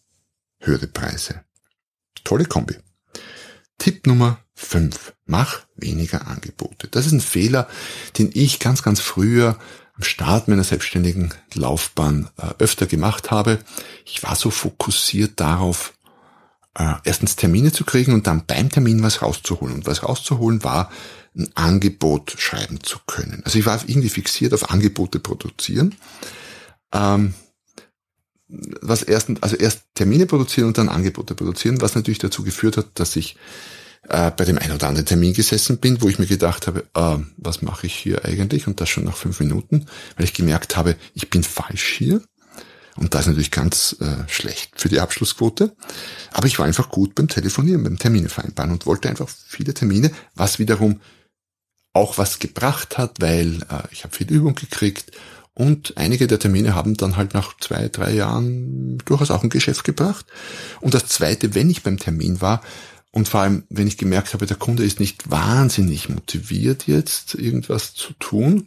höhere 0.60 0.86
Preise. 0.86 1.44
Tolle 2.22 2.44
Kombi. 2.44 2.76
Tipp 3.78 4.06
Nummer 4.06 4.38
5. 4.56 5.12
Mach 5.26 5.60
weniger 5.76 6.26
Angebote. 6.26 6.88
Das 6.88 7.06
ist 7.06 7.12
ein 7.12 7.20
Fehler, 7.20 7.68
den 8.18 8.30
ich 8.32 8.58
ganz, 8.58 8.82
ganz 8.82 9.00
früher 9.00 9.58
am 9.94 10.02
Start 10.02 10.48
meiner 10.48 10.64
selbstständigen 10.64 11.32
Laufbahn 11.54 12.30
äh, 12.38 12.54
öfter 12.58 12.86
gemacht 12.86 13.30
habe. 13.30 13.58
Ich 14.04 14.22
war 14.22 14.34
so 14.34 14.50
fokussiert 14.50 15.40
darauf, 15.40 15.92
äh, 16.74 16.94
erstens 17.04 17.36
Termine 17.36 17.70
zu 17.70 17.84
kriegen 17.84 18.14
und 18.14 18.26
dann 18.26 18.46
beim 18.46 18.70
Termin 18.70 19.02
was 19.02 19.22
rauszuholen. 19.22 19.74
Und 19.74 19.86
was 19.86 20.02
rauszuholen 20.02 20.64
war, 20.64 20.90
ein 21.36 21.50
Angebot 21.54 22.34
schreiben 22.38 22.82
zu 22.82 22.98
können. 23.06 23.42
Also 23.44 23.58
ich 23.58 23.66
war 23.66 23.78
irgendwie 23.86 24.08
fixiert 24.08 24.54
auf 24.54 24.70
Angebote 24.70 25.18
produzieren. 25.18 25.94
Ähm, 26.92 27.34
was 28.48 29.02
erst, 29.02 29.30
also 29.42 29.56
erst 29.56 29.82
Termine 29.94 30.24
produzieren 30.24 30.68
und 30.68 30.78
dann 30.78 30.88
Angebote 30.88 31.34
produzieren, 31.34 31.82
was 31.82 31.94
natürlich 31.94 32.20
dazu 32.20 32.42
geführt 32.42 32.78
hat, 32.78 32.86
dass 32.94 33.16
ich 33.16 33.36
äh, 34.08 34.30
bei 34.30 34.44
dem 34.44 34.58
einen 34.58 34.74
oder 34.74 34.88
anderen 34.88 35.06
Termin 35.06 35.34
gesessen 35.34 35.78
bin, 35.78 36.00
wo 36.00 36.08
ich 36.08 36.18
mir 36.18 36.26
gedacht 36.26 36.66
habe, 36.66 36.84
äh, 36.94 37.18
was 37.36 37.62
mache 37.62 37.86
ich 37.86 37.94
hier 37.94 38.24
eigentlich? 38.24 38.66
Und 38.66 38.80
das 38.80 38.88
schon 38.88 39.04
nach 39.04 39.16
fünf 39.16 39.40
Minuten, 39.40 39.86
weil 40.16 40.24
ich 40.24 40.34
gemerkt 40.34 40.76
habe, 40.76 40.96
ich 41.14 41.30
bin 41.30 41.42
falsch 41.42 41.94
hier. 41.98 42.22
Und 42.96 43.12
das 43.12 43.22
ist 43.22 43.26
natürlich 43.26 43.50
ganz 43.50 43.96
äh, 44.00 44.28
schlecht 44.28 44.80
für 44.80 44.88
die 44.88 45.00
Abschlussquote. 45.00 45.76
Aber 46.32 46.46
ich 46.46 46.58
war 46.58 46.66
einfach 46.66 46.88
gut 46.88 47.14
beim 47.14 47.28
Telefonieren, 47.28 47.84
beim 47.84 47.98
Termine 47.98 48.28
vereinbaren 48.28 48.72
und 48.72 48.86
wollte 48.86 49.08
einfach 49.08 49.28
viele 49.28 49.74
Termine, 49.74 50.10
was 50.34 50.58
wiederum 50.58 51.00
auch 51.92 52.18
was 52.18 52.38
gebracht 52.38 52.98
hat, 52.98 53.20
weil 53.20 53.62
äh, 53.70 53.82
ich 53.90 54.04
habe 54.04 54.16
viel 54.16 54.30
Übung 54.30 54.54
gekriegt 54.54 55.12
und 55.58 55.96
einige 55.96 56.26
der 56.26 56.38
Termine 56.38 56.74
haben 56.74 56.98
dann 56.98 57.16
halt 57.16 57.32
nach 57.32 57.56
zwei, 57.56 57.88
drei 57.88 58.12
Jahren 58.12 58.98
durchaus 59.06 59.30
auch 59.30 59.42
ein 59.42 59.48
Geschäft 59.48 59.84
gebracht. 59.84 60.26
Und 60.82 60.92
das 60.92 61.06
Zweite, 61.06 61.54
wenn 61.54 61.70
ich 61.70 61.82
beim 61.82 61.98
Termin 61.98 62.42
war, 62.42 62.60
und 63.16 63.30
vor 63.30 63.40
allem, 63.40 63.64
wenn 63.70 63.86
ich 63.86 63.96
gemerkt 63.96 64.34
habe, 64.34 64.44
der 64.44 64.58
Kunde 64.58 64.84
ist 64.84 65.00
nicht 65.00 65.30
wahnsinnig 65.30 66.10
motiviert 66.10 66.86
jetzt 66.86 67.34
irgendwas 67.34 67.94
zu 67.94 68.12
tun, 68.18 68.66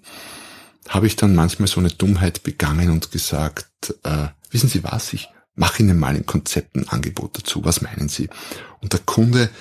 habe 0.87 1.05
ich 1.05 1.15
dann 1.15 1.35
manchmal 1.35 1.67
so 1.67 1.79
eine 1.79 1.91
Dummheit 1.91 2.41
begangen 2.41 2.89
und 2.89 3.11
gesagt, 3.11 3.93
äh, 4.01 4.29
wissen 4.49 4.67
Sie 4.67 4.83
was, 4.83 5.13
ich 5.13 5.29
mache 5.53 5.83
Ihnen 5.83 5.99
mal 5.99 6.15
ein 6.15 6.25
Konzept, 6.25 6.75
ein 6.75 6.89
Angebot 6.89 7.37
dazu, 7.37 7.63
was 7.63 7.81
meinen 7.81 8.09
Sie? 8.09 8.27
Und 8.81 8.93
der 8.93 9.01
Kunde, 9.01 9.51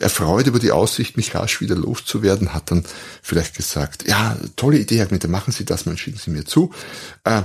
erfreut 0.00 0.48
über 0.48 0.58
die 0.58 0.72
Aussicht, 0.72 1.16
mich 1.16 1.32
rasch 1.36 1.60
wieder 1.60 1.76
loszuwerden, 1.76 2.52
hat 2.52 2.72
dann 2.72 2.84
vielleicht 3.22 3.54
gesagt, 3.54 4.08
ja, 4.08 4.36
tolle 4.56 4.80
Idee, 4.80 4.98
Herr 4.98 5.06
Gmitter, 5.06 5.28
machen 5.28 5.52
Sie 5.52 5.64
das 5.64 5.86
mal, 5.86 5.96
schicken 5.96 6.18
Sie 6.18 6.32
mir 6.32 6.44
zu. 6.44 6.72
Äh, 7.22 7.42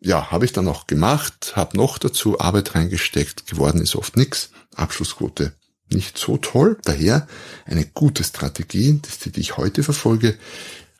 ja, 0.00 0.32
habe 0.32 0.46
ich 0.46 0.52
dann 0.52 0.66
auch 0.66 0.88
gemacht, 0.88 1.52
habe 1.54 1.76
noch 1.76 1.96
dazu 1.98 2.40
Arbeit 2.40 2.74
reingesteckt, 2.74 3.46
geworden 3.46 3.80
ist 3.80 3.94
oft 3.94 4.16
nix, 4.16 4.50
Abschlussquote 4.74 5.52
nicht 5.90 6.18
so 6.18 6.36
toll. 6.36 6.78
Daher 6.84 7.26
eine 7.66 7.84
gute 7.84 8.24
Strategie, 8.24 9.00
die 9.24 9.40
ich 9.40 9.56
heute 9.56 9.82
verfolge, 9.82 10.36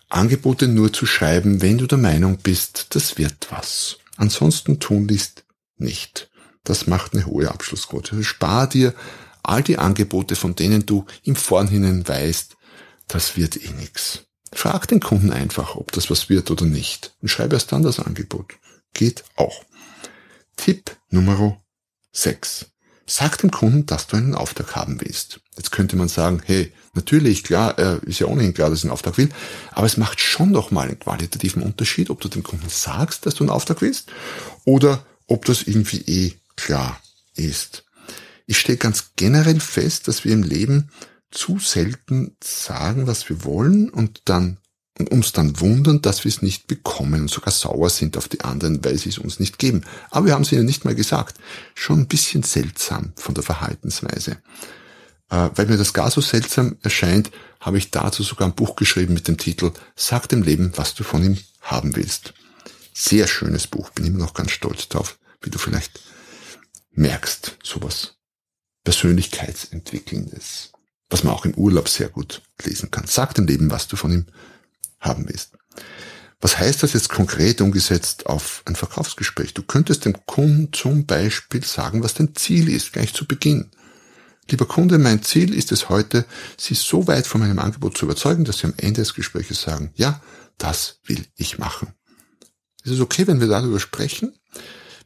Angebote 0.09 0.69
nur 0.69 0.93
zu 0.93 1.07
schreiben, 1.07 1.63
wenn 1.63 1.79
du 1.79 1.87
der 1.87 1.99
Meinung 1.99 2.39
bist, 2.39 2.89
das 2.91 3.19
wird 3.19 3.49
was. 3.51 3.99
Ansonsten 4.17 4.79
tunlichst 4.79 5.45
nicht. 5.77 6.31
Das 6.63 6.87
macht 6.87 7.15
eine 7.15 7.27
hohe 7.27 7.51
Abschlussquote. 7.51 8.13
Also 8.13 8.23
spar 8.23 8.69
dir 8.69 8.95
all 9.43 9.63
die 9.63 9.79
Angebote, 9.79 10.37
von 10.37 10.55
denen 10.55 10.87
du 10.87 11.05
im 11.23 11.37
Vorhinein 11.37 12.07
weißt, 12.07 12.57
das 13.09 13.37
wird 13.37 13.63
eh 13.63 13.71
nix. 13.71 14.25
Frag 14.53 14.87
den 14.87 15.01
Kunden 15.01 15.33
einfach, 15.33 15.75
ob 15.75 15.93
das 15.93 16.11
was 16.11 16.29
wird 16.29 16.51
oder 16.51 16.65
nicht 16.65 17.15
und 17.21 17.29
schreib 17.29 17.53
erst 17.53 17.73
dann 17.73 17.83
das 17.83 17.99
Angebot. 17.99 18.55
Geht 18.95 19.25
auch. 19.37 19.65
Tipp 20.57 20.97
Nummer 21.11 21.61
6. 22.13 22.67
Sag 23.07 23.39
dem 23.39 23.51
Kunden, 23.51 23.87
dass 23.87 24.07
du 24.07 24.17
einen 24.17 24.35
Auftrag 24.35 24.77
haben 24.77 25.01
willst. 25.01 25.41
Jetzt 25.57 25.73
könnte 25.73 25.97
man 25.97 26.09
sagen, 26.09 26.41
hey, 26.45 26.73
natürlich, 26.95 27.45
klar, 27.45 27.79
ist 28.05 28.21
ja 28.21 28.27
ohnehin 28.27 28.55
klar, 28.55 28.71
dass 28.71 28.81
er 28.81 28.85
einen 28.85 28.93
Auftrag 28.93 29.19
will, 29.19 29.29
aber 29.73 29.87
es 29.87 29.97
macht 29.97 30.21
schon 30.21 30.53
doch 30.53 30.71
mal 30.71 30.89
einen 30.89 30.99
qualitativen 30.99 31.63
Unterschied, 31.63 32.09
ob 32.09 32.21
du 32.21 32.29
dem 32.29 32.43
Kunden 32.43 32.69
sagst, 32.69 33.27
dass 33.27 33.35
du 33.35 33.45
einen 33.45 33.51
Auftrag 33.51 33.83
willst 33.83 34.11
oder 34.65 35.05
ob 35.27 35.45
das 35.45 35.63
irgendwie 35.63 36.01
eh 36.07 36.35
klar 36.57 37.01
ist. 37.35 37.85
Ich 38.47 38.59
stelle 38.59 38.79
ganz 38.79 39.13
generell 39.17 39.61
fest, 39.61 40.09
dass 40.09 40.25
wir 40.25 40.33
im 40.33 40.43
Leben 40.43 40.91
zu 41.31 41.59
selten 41.59 42.37
sagen, 42.43 43.07
was 43.07 43.29
wir 43.29 43.45
wollen 43.45 43.91
und 43.91 44.23
dann 44.27 44.59
uns 45.11 45.33
dann 45.33 45.61
wundern, 45.61 46.03
dass 46.03 46.25
wir 46.25 46.29
es 46.29 46.43
nicht 46.43 46.69
bekommen 46.69 47.23
und 47.23 47.31
sogar 47.31 47.53
sauer 47.53 47.91
sind 47.91 48.17
auf 48.17 48.29
die 48.29 48.43
anderen, 48.43 48.85
weil 48.85 48.97
sie 48.97 49.09
es 49.09 49.19
uns 49.19 49.41
nicht 49.41 49.59
geben. 49.59 49.85
Aber 50.11 50.27
wir 50.27 50.35
haben 50.35 50.43
es 50.43 50.53
ihnen 50.53 50.67
nicht 50.67 50.85
mal 50.85 50.95
gesagt. 50.95 51.37
Schon 51.75 52.01
ein 52.01 52.07
bisschen 52.07 52.45
seltsam 52.45 53.13
von 53.17 53.35
der 53.35 53.43
Verhaltensweise. 53.43 54.39
Äh, 55.31 55.51
weil 55.55 55.67
mir 55.67 55.77
das 55.77 55.95
gar 55.95 56.11
so 56.11 56.21
seltsam 56.21 56.77
erscheint, 56.83 57.33
habe 57.61 57.79
ich 57.79 57.91
dazu 57.91 58.23
sogar 58.23 58.47
ein 58.47 58.55
Buch 58.55 58.77
geschrieben 58.77 59.15
mit 59.15 59.27
dem 59.27 59.39
Titel 59.39 59.73
Sag 59.97 60.29
dem 60.29 60.43
Leben, 60.43 60.73
was 60.77 60.95
du 60.95 61.03
von 61.03 61.25
ihm 61.25 61.39
haben 61.61 61.97
willst. 61.97 62.35
Sehr 62.93 63.27
schönes 63.27 63.67
Buch, 63.67 63.91
bin 63.91 64.07
immer 64.07 64.19
noch 64.19 64.35
ganz 64.35 64.53
stolz 64.53 64.89
drauf, 64.89 65.19
wie 65.41 65.51
du 65.51 65.59
vielleicht 65.59 66.01
merkst, 66.93 67.57
sowas 67.65 68.15
Persönlichkeitsentwickelndes, 68.85 70.71
was 71.11 71.25
man 71.25 71.35
auch 71.35 71.47
im 71.47 71.55
Urlaub 71.55 71.89
sehr 71.89 72.09
gut 72.09 72.43
lesen 72.63 72.93
kann. 72.93 73.07
Sag 73.09 73.35
dem 73.35 73.47
Leben, 73.47 73.71
was 73.71 73.89
du 73.89 73.97
von 73.97 74.13
ihm 74.13 74.27
haben 75.05 75.29
willst. 75.29 75.53
Was 76.41 76.59
heißt 76.59 76.83
das 76.83 76.93
jetzt 76.93 77.09
konkret 77.09 77.61
umgesetzt 77.61 78.27
auf 78.27 78.63
ein 78.67 78.77
Verkaufsgespräch? 78.77 79.55
Du 79.55 79.63
könntest 79.63 80.05
dem 80.05 80.27
Kunden 80.27 80.73
zum 80.73 81.07
Beispiel 81.07 81.65
sagen, 81.65 82.03
was 82.03 82.15
dein 82.15 82.35
Ziel 82.35 82.69
ist, 82.69 82.93
gleich 82.93 83.15
zu 83.15 83.27
Beginn. 83.27 83.71
Lieber 84.51 84.67
Kunde, 84.67 84.99
mein 84.99 85.23
Ziel 85.23 85.55
ist 85.55 85.73
es 85.73 85.89
heute, 85.89 86.27
Sie 86.59 86.75
so 86.75 87.07
weit 87.07 87.27
von 87.27 87.41
meinem 87.41 87.59
Angebot 87.59 87.97
zu 87.97 88.05
überzeugen, 88.05 88.45
dass 88.45 88.59
Sie 88.59 88.67
am 88.67 88.75
Ende 88.77 89.01
des 89.01 89.15
Gesprächs 89.15 89.59
sagen, 89.63 89.91
ja, 89.95 90.21
das 90.59 91.01
will 91.05 91.25
ich 91.37 91.59
machen. 91.59 91.95
Ist 92.83 92.93
es 92.93 93.01
okay, 93.01 93.27
wenn 93.27 93.41
wir 93.41 93.49
darüber 93.49 93.81
sprechen? 93.81 94.35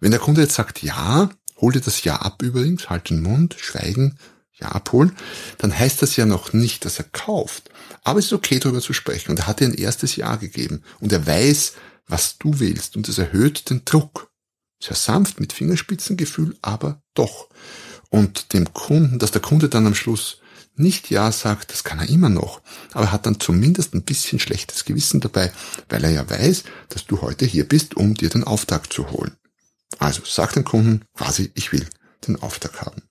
Wenn 0.00 0.10
der 0.10 0.20
Kunde 0.20 0.40
jetzt 0.40 0.54
sagt, 0.54 0.82
ja, 0.82 1.30
hol 1.60 1.72
dir 1.72 1.80
das 1.80 2.02
Ja 2.02 2.16
ab 2.16 2.42
übrigens, 2.42 2.90
halt 2.90 3.10
den 3.10 3.22
Mund, 3.22 3.56
schweigen, 3.58 4.18
Ja 4.54 4.72
abholen, 4.72 5.16
dann 5.58 5.76
heißt 5.76 6.02
das 6.02 6.16
ja 6.16 6.26
noch 6.26 6.52
nicht, 6.52 6.84
dass 6.84 6.98
er 6.98 7.04
kauft. 7.04 7.70
Aber 8.08 8.20
es 8.20 8.24
ist 8.24 8.32
okay, 8.32 8.58
darüber 8.58 8.80
zu 8.80 8.94
sprechen. 8.94 9.30
Und 9.30 9.38
er 9.38 9.46
hat 9.46 9.60
dir 9.60 9.66
ein 9.66 9.74
erstes 9.74 10.16
Ja 10.16 10.36
gegeben. 10.36 10.82
Und 10.98 11.12
er 11.12 11.26
weiß, 11.26 11.74
was 12.06 12.38
du 12.38 12.58
willst. 12.58 12.96
Und 12.96 13.06
es 13.06 13.18
erhöht 13.18 13.68
den 13.68 13.84
Druck. 13.84 14.30
Sehr 14.82 14.96
sanft, 14.96 15.40
mit 15.40 15.52
Fingerspitzengefühl, 15.52 16.56
aber 16.62 17.02
doch. 17.12 17.50
Und 18.08 18.54
dem 18.54 18.72
Kunden, 18.72 19.18
dass 19.18 19.30
der 19.30 19.42
Kunde 19.42 19.68
dann 19.68 19.86
am 19.86 19.94
Schluss 19.94 20.40
nicht 20.74 21.10
Ja 21.10 21.30
sagt, 21.32 21.70
das 21.70 21.84
kann 21.84 21.98
er 21.98 22.08
immer 22.08 22.30
noch, 22.30 22.62
aber 22.92 23.06
er 23.06 23.12
hat 23.12 23.26
dann 23.26 23.40
zumindest 23.40 23.92
ein 23.92 24.04
bisschen 24.04 24.38
schlechtes 24.38 24.86
Gewissen 24.86 25.20
dabei, 25.20 25.52
weil 25.90 26.04
er 26.04 26.10
ja 26.10 26.30
weiß, 26.30 26.62
dass 26.88 27.04
du 27.04 27.20
heute 27.20 27.44
hier 27.44 27.68
bist, 27.68 27.94
um 27.94 28.14
dir 28.14 28.30
den 28.30 28.44
Auftrag 28.44 28.90
zu 28.90 29.10
holen. 29.10 29.36
Also 29.98 30.22
sag 30.24 30.54
dem 30.54 30.64
Kunden 30.64 31.04
quasi, 31.14 31.50
ich 31.54 31.72
will 31.72 31.86
den 32.26 32.40
Auftrag 32.40 32.80
haben. 32.80 33.02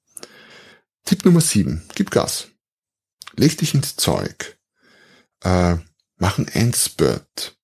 Tipp 1.06 1.24
Nummer 1.24 1.42
7, 1.42 1.84
gib 1.94 2.10
Gas. 2.10 2.48
Leg 3.36 3.58
dich 3.58 3.76
ins 3.76 3.98
Zeug. 3.98 4.57
Äh, 5.44 5.78
mach 6.18 6.38
ein 6.38 6.48
Endspurt. 6.48 7.58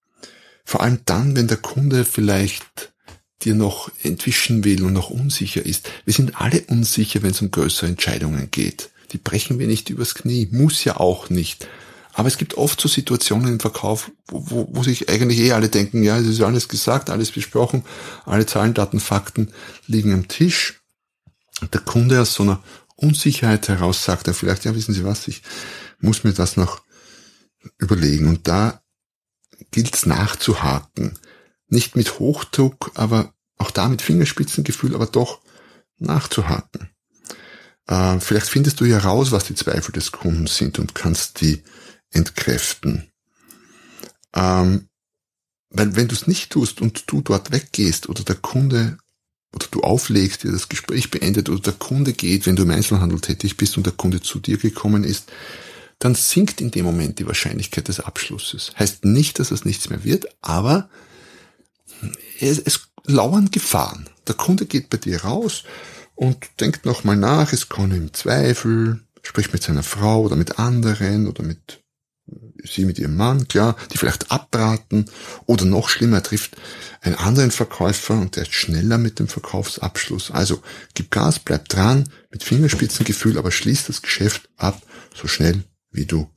Vor 0.65 0.81
allem 0.81 0.99
dann, 1.05 1.35
wenn 1.35 1.47
der 1.47 1.57
Kunde 1.57 2.05
vielleicht 2.05 2.93
dir 3.41 3.55
noch 3.55 3.91
entwischen 4.03 4.63
will 4.63 4.83
und 4.83 4.93
noch 4.93 5.09
unsicher 5.09 5.65
ist. 5.65 5.89
Wir 6.05 6.13
sind 6.13 6.39
alle 6.39 6.61
unsicher, 6.61 7.23
wenn 7.23 7.31
es 7.31 7.41
um 7.41 7.51
größere 7.51 7.87
Entscheidungen 7.87 8.49
geht. 8.51 8.89
Die 9.11 9.17
brechen 9.17 9.59
wir 9.59 9.67
nicht 9.67 9.89
übers 9.89 10.15
Knie, 10.15 10.47
muss 10.51 10.83
ja 10.83 10.97
auch 10.97 11.29
nicht. 11.29 11.67
Aber 12.13 12.27
es 12.27 12.37
gibt 12.37 12.55
oft 12.55 12.79
so 12.79 12.87
Situationen 12.87 13.53
im 13.53 13.59
Verkauf, 13.59 14.11
wo, 14.27 14.49
wo, 14.49 14.69
wo 14.71 14.83
sich 14.83 15.09
eigentlich 15.09 15.39
eh 15.39 15.51
alle 15.51 15.69
denken, 15.69 16.03
ja, 16.03 16.17
es 16.17 16.27
ist 16.27 16.41
alles 16.41 16.69
gesagt, 16.69 17.09
alles 17.09 17.31
besprochen, 17.31 17.83
alle 18.25 18.45
Zahlen, 18.45 18.73
Daten, 18.73 18.99
Fakten 18.99 19.51
liegen 19.87 20.13
am 20.13 20.27
Tisch. 20.27 20.81
Der 21.73 21.81
Kunde 21.81 22.21
aus 22.21 22.35
so 22.35 22.43
einer 22.43 22.63
Unsicherheit 22.95 23.67
heraus 23.67 24.03
sagt 24.03 24.27
er 24.27 24.33
vielleicht, 24.33 24.65
ja, 24.65 24.75
wissen 24.75 24.93
Sie 24.93 25.03
was, 25.03 25.27
ich 25.27 25.41
muss 25.99 26.23
mir 26.23 26.33
das 26.33 26.55
noch 26.55 26.81
überlegen. 27.77 28.27
Und 28.27 28.47
da 28.47 28.81
gilt 29.71 29.95
es 29.95 30.05
nachzuhaken. 30.05 31.17
Nicht 31.67 31.95
mit 31.95 32.19
Hochdruck, 32.19 32.91
aber 32.95 33.33
auch 33.57 33.71
da 33.71 33.87
mit 33.89 34.01
Fingerspitzengefühl, 34.01 34.95
aber 34.95 35.05
doch 35.05 35.41
nachzuhaken. 35.97 36.89
Äh, 37.87 38.19
vielleicht 38.19 38.47
findest 38.47 38.79
du 38.79 38.85
ja 38.85 38.99
raus, 38.99 39.31
was 39.31 39.45
die 39.45 39.55
Zweifel 39.55 39.91
des 39.91 40.11
Kunden 40.11 40.47
sind 40.47 40.79
und 40.79 40.95
kannst 40.95 41.41
die 41.41 41.63
entkräften. 42.11 43.11
Ähm, 44.33 44.87
weil 45.69 45.95
wenn 45.95 46.07
du 46.07 46.15
es 46.15 46.27
nicht 46.27 46.51
tust 46.51 46.81
und 46.81 47.11
du 47.11 47.21
dort 47.21 47.51
weggehst 47.51 48.07
oder 48.07 48.23
der 48.23 48.35
Kunde 48.35 48.97
oder 49.53 49.67
du 49.71 49.81
auflegst, 49.81 50.43
dir 50.43 50.51
das 50.51 50.69
Gespräch 50.69 51.11
beendet 51.11 51.49
oder 51.49 51.59
der 51.59 51.73
Kunde 51.73 52.13
geht, 52.13 52.45
wenn 52.45 52.55
du 52.55 52.63
im 52.63 52.71
Einzelhandel 52.71 53.19
tätig 53.19 53.57
bist 53.57 53.77
und 53.77 53.85
der 53.85 53.93
Kunde 53.93 54.21
zu 54.21 54.39
dir 54.39 54.57
gekommen 54.57 55.03
ist, 55.03 55.31
dann 56.03 56.15
sinkt 56.15 56.59
in 56.59 56.69
dem 56.69 56.83
Moment 56.83 57.19
die 57.19 57.27
Wahrscheinlichkeit 57.27 57.87
des 57.87 58.01
Abschlusses. 58.01 58.73
Heißt 58.77 59.05
nicht, 59.05 59.39
dass 59.39 59.51
es 59.51 59.63
nichts 59.63 59.89
mehr 59.89 60.03
wird, 60.03 60.27
aber 60.41 60.89
es, 62.41 62.59
es 62.59 62.89
lauern 63.05 63.51
Gefahren. 63.51 64.09
Der 64.27 64.35
Kunde 64.35 64.65
geht 64.65 64.89
bei 64.89 64.97
dir 64.97 65.23
raus 65.23 65.63
und 66.15 66.37
denkt 66.59 66.85
nochmal 66.85 67.15
nach, 67.15 67.53
es 67.53 67.69
kommt 67.69 67.93
ihm 67.93 68.13
Zweifel, 68.13 68.99
spricht 69.21 69.53
mit 69.53 69.63
seiner 69.63 69.81
Frau 69.81 70.23
oder 70.23 70.35
mit 70.35 70.59
anderen 70.59 71.25
oder 71.25 71.41
mit 71.41 71.79
sie 72.65 72.83
mit 72.83 72.99
ihrem 72.99 73.15
Mann, 73.15 73.47
klar, 73.47 73.77
die 73.93 73.97
vielleicht 73.97 74.29
abraten 74.29 75.05
oder 75.45 75.63
noch 75.63 75.87
schlimmer, 75.87 76.17
er 76.17 76.23
trifft 76.23 76.57
einen 76.99 77.15
anderen 77.15 77.51
Verkäufer 77.51 78.15
und 78.15 78.35
der 78.35 78.43
ist 78.43 78.53
schneller 78.53 78.97
mit 78.97 79.19
dem 79.19 79.29
Verkaufsabschluss. 79.29 80.31
Also 80.31 80.61
gib 80.95 81.11
Gas, 81.11 81.39
bleib 81.39 81.69
dran, 81.69 82.09
mit 82.29 82.43
Fingerspitzengefühl, 82.43 83.37
aber 83.37 83.51
schließ 83.51 83.85
das 83.85 84.01
Geschäft 84.01 84.49
ab, 84.57 84.81
so 85.13 85.27
schnell 85.27 85.63
wie 85.93 86.05
du 86.05 86.29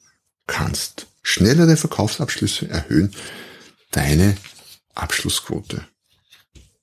kannst. 0.46 1.08
Schnellere 1.22 1.76
Verkaufsabschlüsse 1.76 2.68
erhöhen 2.68 3.12
deine 3.90 4.36
Abschlussquote. 4.94 5.84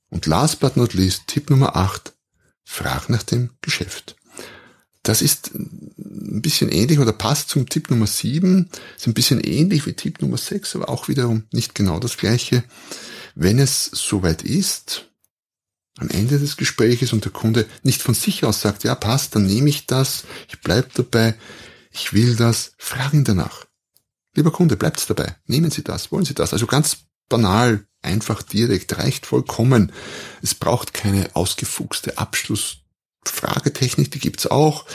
Und 0.10 0.26
last 0.26 0.60
but 0.60 0.78
not 0.78 0.94
least, 0.94 1.24
Tipp 1.28 1.50
Nummer 1.50 1.76
8, 1.76 2.14
frag 2.64 3.10
nach 3.10 3.24
dem 3.24 3.52
Geschäft. 3.62 4.16
Das 5.02 5.22
ist 5.22 5.52
ein 5.54 6.42
bisschen 6.42 6.70
ähnlich 6.70 7.00
oder 7.00 7.12
passt 7.12 7.50
zum 7.50 7.68
Tipp 7.68 7.90
Nummer 7.90 8.08
7, 8.08 8.70
ist 8.96 9.08
ein 9.08 9.14
bisschen 9.14 9.42
ähnlich 9.42 9.86
wie 9.86 9.94
Tipp 9.94 10.22
Nummer 10.22 10.38
6, 10.38 10.76
aber 10.76 10.90
auch 10.90 11.08
wiederum 11.08 11.44
nicht 11.52 11.76
genau 11.76 12.00
das 12.00 12.18
gleiche. 12.18 12.64
Wenn 13.36 13.60
es 13.60 13.86
soweit 13.86 14.44
ist, 14.44 15.10
am 15.98 16.10
Ende 16.10 16.40
des 16.40 16.58
Gespräches 16.58 17.14
und 17.14 17.26
der 17.26 17.32
Kunde 17.32 17.66
nicht 17.84 18.02
von 18.02 18.14
sich 18.14 18.46
aus 18.46 18.62
sagt, 18.62 18.84
ja 18.84 18.96
passt, 18.96 19.36
dann 19.36 19.46
nehme 19.46 19.70
ich 19.70 19.86
das, 19.86 20.24
ich 20.48 20.60
bleib 20.62 20.94
dabei, 20.94 21.36
ich 21.94 22.12
will 22.14 22.36
das, 22.36 22.74
fragen 22.78 23.24
danach. 23.24 23.66
Lieber 24.36 24.52
Kunde, 24.52 24.76
bleibt's 24.76 25.06
dabei, 25.06 25.36
nehmen 25.46 25.72
Sie 25.72 25.84
das, 25.84 26.12
wollen 26.12 26.26
Sie 26.26 26.34
das? 26.34 26.54
Also 26.54 26.66
ganz 26.66 26.98
banal, 27.30 27.86
einfach 28.02 28.42
direkt, 28.42 28.98
reicht 28.98 29.26
vollkommen. 29.26 29.92
Es 30.42 30.56
braucht 30.56 30.94
keine 30.94 31.36
ausgefuchste 31.36 32.18
Abschlussfragetechnik, 32.18 34.12
die 34.12 34.20
gibt's 34.20 34.48
auch. 34.48 34.86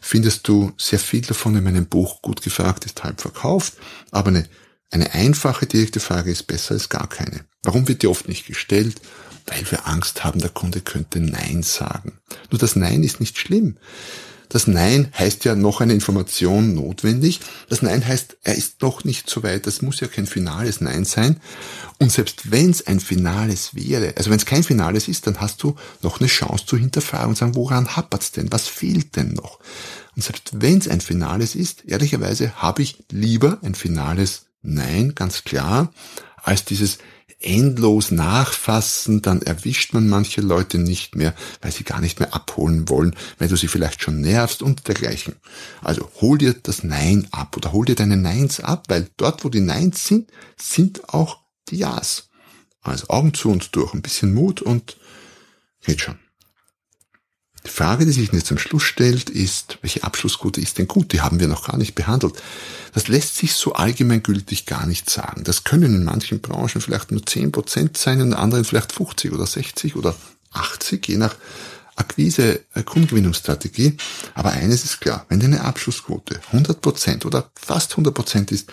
Findest 0.00 0.48
du 0.48 0.72
sehr 0.78 0.98
viel 0.98 1.22
davon 1.22 1.56
in 1.56 1.64
meinem 1.64 1.86
Buch 1.86 2.22
Gut 2.22 2.42
gefragt 2.42 2.84
ist 2.84 3.02
halb 3.02 3.20
verkauft. 3.20 3.74
Aber 4.10 4.28
eine, 4.28 4.48
eine 4.90 5.12
einfache 5.12 5.66
direkte 5.66 6.00
Frage 6.00 6.30
ist 6.30 6.46
besser 6.46 6.74
als 6.74 6.88
gar 6.88 7.08
keine. 7.08 7.44
Warum 7.62 7.88
wird 7.88 8.02
die 8.02 8.06
oft 8.06 8.28
nicht 8.28 8.46
gestellt? 8.46 9.00
Weil 9.46 9.70
wir 9.70 9.86
Angst 9.86 10.24
haben, 10.24 10.40
der 10.40 10.50
Kunde 10.50 10.80
könnte 10.80 11.20
Nein 11.20 11.62
sagen. 11.62 12.18
Nur 12.50 12.58
das 12.58 12.76
Nein 12.76 13.02
ist 13.02 13.20
nicht 13.20 13.38
schlimm. 13.38 13.78
Das 14.48 14.66
Nein 14.66 15.08
heißt 15.18 15.44
ja 15.44 15.54
noch 15.54 15.80
eine 15.80 15.92
Information 15.92 16.74
notwendig. 16.74 17.40
Das 17.68 17.82
Nein 17.82 18.06
heißt, 18.06 18.36
er 18.42 18.54
ist 18.54 18.82
noch 18.82 19.04
nicht 19.04 19.28
so 19.28 19.42
weit. 19.42 19.66
Das 19.66 19.82
muss 19.82 20.00
ja 20.00 20.06
kein 20.06 20.26
finales 20.26 20.80
Nein 20.80 21.04
sein. 21.04 21.40
Und 21.98 22.12
selbst 22.12 22.50
wenn 22.50 22.70
es 22.70 22.86
ein 22.86 23.00
finales 23.00 23.74
wäre, 23.74 24.14
also 24.16 24.30
wenn 24.30 24.38
es 24.38 24.46
kein 24.46 24.62
finales 24.62 25.08
ist, 25.08 25.26
dann 25.26 25.40
hast 25.40 25.62
du 25.62 25.76
noch 26.02 26.20
eine 26.20 26.28
Chance 26.28 26.66
zu 26.66 26.76
hinterfragen 26.76 27.28
und 27.28 27.38
sagen, 27.38 27.54
woran 27.54 27.96
hapert's 27.96 28.32
denn? 28.32 28.52
Was 28.52 28.68
fehlt 28.68 29.16
denn 29.16 29.32
noch? 29.34 29.58
Und 30.16 30.22
selbst 30.22 30.50
wenn 30.60 30.78
es 30.78 30.88
ein 30.88 31.00
finales 31.00 31.54
ist, 31.54 31.84
ehrlicherweise 31.86 32.54
habe 32.56 32.82
ich 32.82 33.04
lieber 33.10 33.58
ein 33.62 33.74
finales 33.74 34.46
Nein, 34.66 35.14
ganz 35.14 35.44
klar, 35.44 35.92
als 36.42 36.64
dieses 36.64 36.98
endlos 37.40 38.10
nachfassen, 38.10 39.22
dann 39.22 39.42
erwischt 39.42 39.92
man 39.92 40.08
manche 40.08 40.40
Leute 40.40 40.78
nicht 40.78 41.14
mehr, 41.14 41.34
weil 41.60 41.72
sie 41.72 41.84
gar 41.84 42.00
nicht 42.00 42.20
mehr 42.20 42.34
abholen 42.34 42.88
wollen, 42.88 43.14
weil 43.38 43.48
du 43.48 43.56
sie 43.56 43.68
vielleicht 43.68 44.02
schon 44.02 44.20
nervst 44.20 44.62
und 44.62 44.88
dergleichen. 44.88 45.36
Also 45.82 46.10
hol 46.20 46.38
dir 46.38 46.54
das 46.54 46.84
Nein 46.84 47.28
ab 47.30 47.56
oder 47.56 47.72
hol 47.72 47.84
dir 47.84 47.94
deine 47.94 48.16
Neins 48.16 48.60
ab, 48.60 48.84
weil 48.88 49.08
dort, 49.16 49.44
wo 49.44 49.48
die 49.48 49.60
Neins 49.60 50.06
sind, 50.06 50.30
sind 50.56 51.12
auch 51.12 51.40
die 51.68 51.78
Ja's. 51.78 52.28
Also 52.80 53.08
Augen 53.08 53.34
zu 53.34 53.50
und 53.50 53.74
durch, 53.76 53.94
ein 53.94 54.02
bisschen 54.02 54.34
Mut 54.34 54.60
und 54.60 54.96
geht 55.84 56.00
schon. 56.00 56.18
Die 57.74 57.78
Frage, 57.78 58.06
die 58.06 58.12
sich 58.12 58.30
jetzt 58.30 58.46
zum 58.46 58.56
Schluss 58.58 58.84
stellt, 58.84 59.30
ist, 59.30 59.78
welche 59.82 60.04
Abschlussquote 60.04 60.60
ist 60.60 60.78
denn 60.78 60.86
gut? 60.86 61.12
Die 61.12 61.22
haben 61.22 61.40
wir 61.40 61.48
noch 61.48 61.66
gar 61.66 61.76
nicht 61.76 61.96
behandelt. 61.96 62.40
Das 62.92 63.08
lässt 63.08 63.34
sich 63.34 63.54
so 63.54 63.72
allgemeingültig 63.72 64.64
gar 64.64 64.86
nicht 64.86 65.10
sagen. 65.10 65.42
Das 65.42 65.64
können 65.64 65.92
in 65.92 66.04
manchen 66.04 66.40
Branchen 66.40 66.80
vielleicht 66.80 67.10
nur 67.10 67.22
10% 67.22 67.98
sein, 67.98 68.20
in 68.20 68.32
anderen 68.32 68.64
vielleicht 68.64 68.92
50 68.92 69.32
oder 69.32 69.44
60 69.44 69.96
oder 69.96 70.14
80, 70.52 71.08
je 71.08 71.16
nach 71.16 71.34
Akquise, 71.96 72.60
äh, 72.74 72.84
Kundengewinnungsstrategie. 72.84 73.96
Aber 74.34 74.52
eines 74.52 74.84
ist 74.84 75.00
klar, 75.00 75.26
wenn 75.28 75.40
deine 75.40 75.62
Abschlussquote 75.62 76.40
100% 76.52 77.26
oder 77.26 77.50
fast 77.56 77.96
100% 77.96 78.52
ist, 78.52 78.70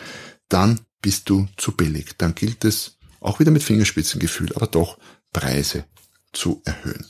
dann 0.48 0.80
bist 1.02 1.28
du 1.28 1.48
zu 1.58 1.72
billig. 1.72 2.18
Dann 2.20 2.36
gilt 2.36 2.66
es 2.66 2.98
auch 3.20 3.40
wieder 3.40 3.50
mit 3.50 3.64
Fingerspitzengefühl, 3.64 4.54
aber 4.56 4.68
doch 4.68 5.00
Preise 5.34 5.86
zu 6.34 6.62
erhöhen. 6.66 7.08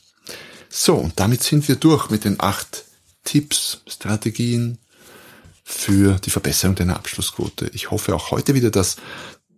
So, 0.74 0.96
und 0.96 1.20
damit 1.20 1.44
sind 1.44 1.68
wir 1.68 1.76
durch 1.76 2.10
mit 2.10 2.24
den 2.24 2.40
acht 2.40 2.86
Tipps, 3.26 3.82
Strategien 3.88 4.78
für 5.66 6.18
die 6.20 6.30
Verbesserung 6.30 6.76
deiner 6.76 6.96
Abschlussquote. 6.96 7.70
Ich 7.74 7.92
hoffe 7.92 8.16
auch 8.16 8.32
heute 8.32 8.56
wieder, 8.56 8.72
dass 8.72 8.96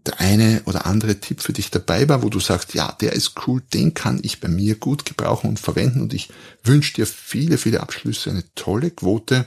der 0.08 0.20
eine 0.20 0.64
oder 0.66 0.88
andere 0.88 1.20
Tipp 1.20 1.42
für 1.42 1.54
dich 1.54 1.70
dabei 1.70 2.10
war, 2.10 2.24
wo 2.24 2.30
du 2.30 2.40
sagst, 2.40 2.74
ja, 2.74 2.92
der 3.00 3.14
ist 3.14 3.34
cool, 3.48 3.62
den 3.74 3.94
kann 3.94 4.20
ich 4.24 4.42
bei 4.42 4.48
mir 4.48 4.76
gut 4.76 5.06
gebrauchen 5.06 5.50
und 5.50 5.60
verwenden 5.60 6.02
und 6.02 6.14
ich 6.16 6.30
wünsche 6.64 6.96
dir 6.96 7.06
viele, 7.06 7.60
viele 7.60 7.80
Abschlüsse, 7.80 8.32
eine 8.32 8.44
tolle 8.56 8.90
Quote, 8.90 9.46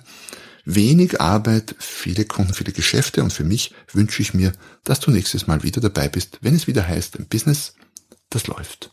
wenig 0.64 1.20
Arbeit, 1.20 1.74
viele 1.78 2.24
Kunden, 2.24 2.54
viele 2.54 2.72
Geschäfte 2.72 3.22
und 3.22 3.32
für 3.32 3.44
mich 3.44 3.74
wünsche 3.92 4.22
ich 4.22 4.34
mir, 4.34 4.52
dass 4.84 5.00
du 5.00 5.10
nächstes 5.10 5.46
Mal 5.46 5.62
wieder 5.64 5.80
dabei 5.80 6.08
bist, 6.08 6.38
wenn 6.40 6.54
es 6.54 6.68
wieder 6.68 6.86
heißt, 6.86 7.18
ein 7.18 7.26
Business, 7.26 7.74
das 8.30 8.46
läuft. 8.46 8.92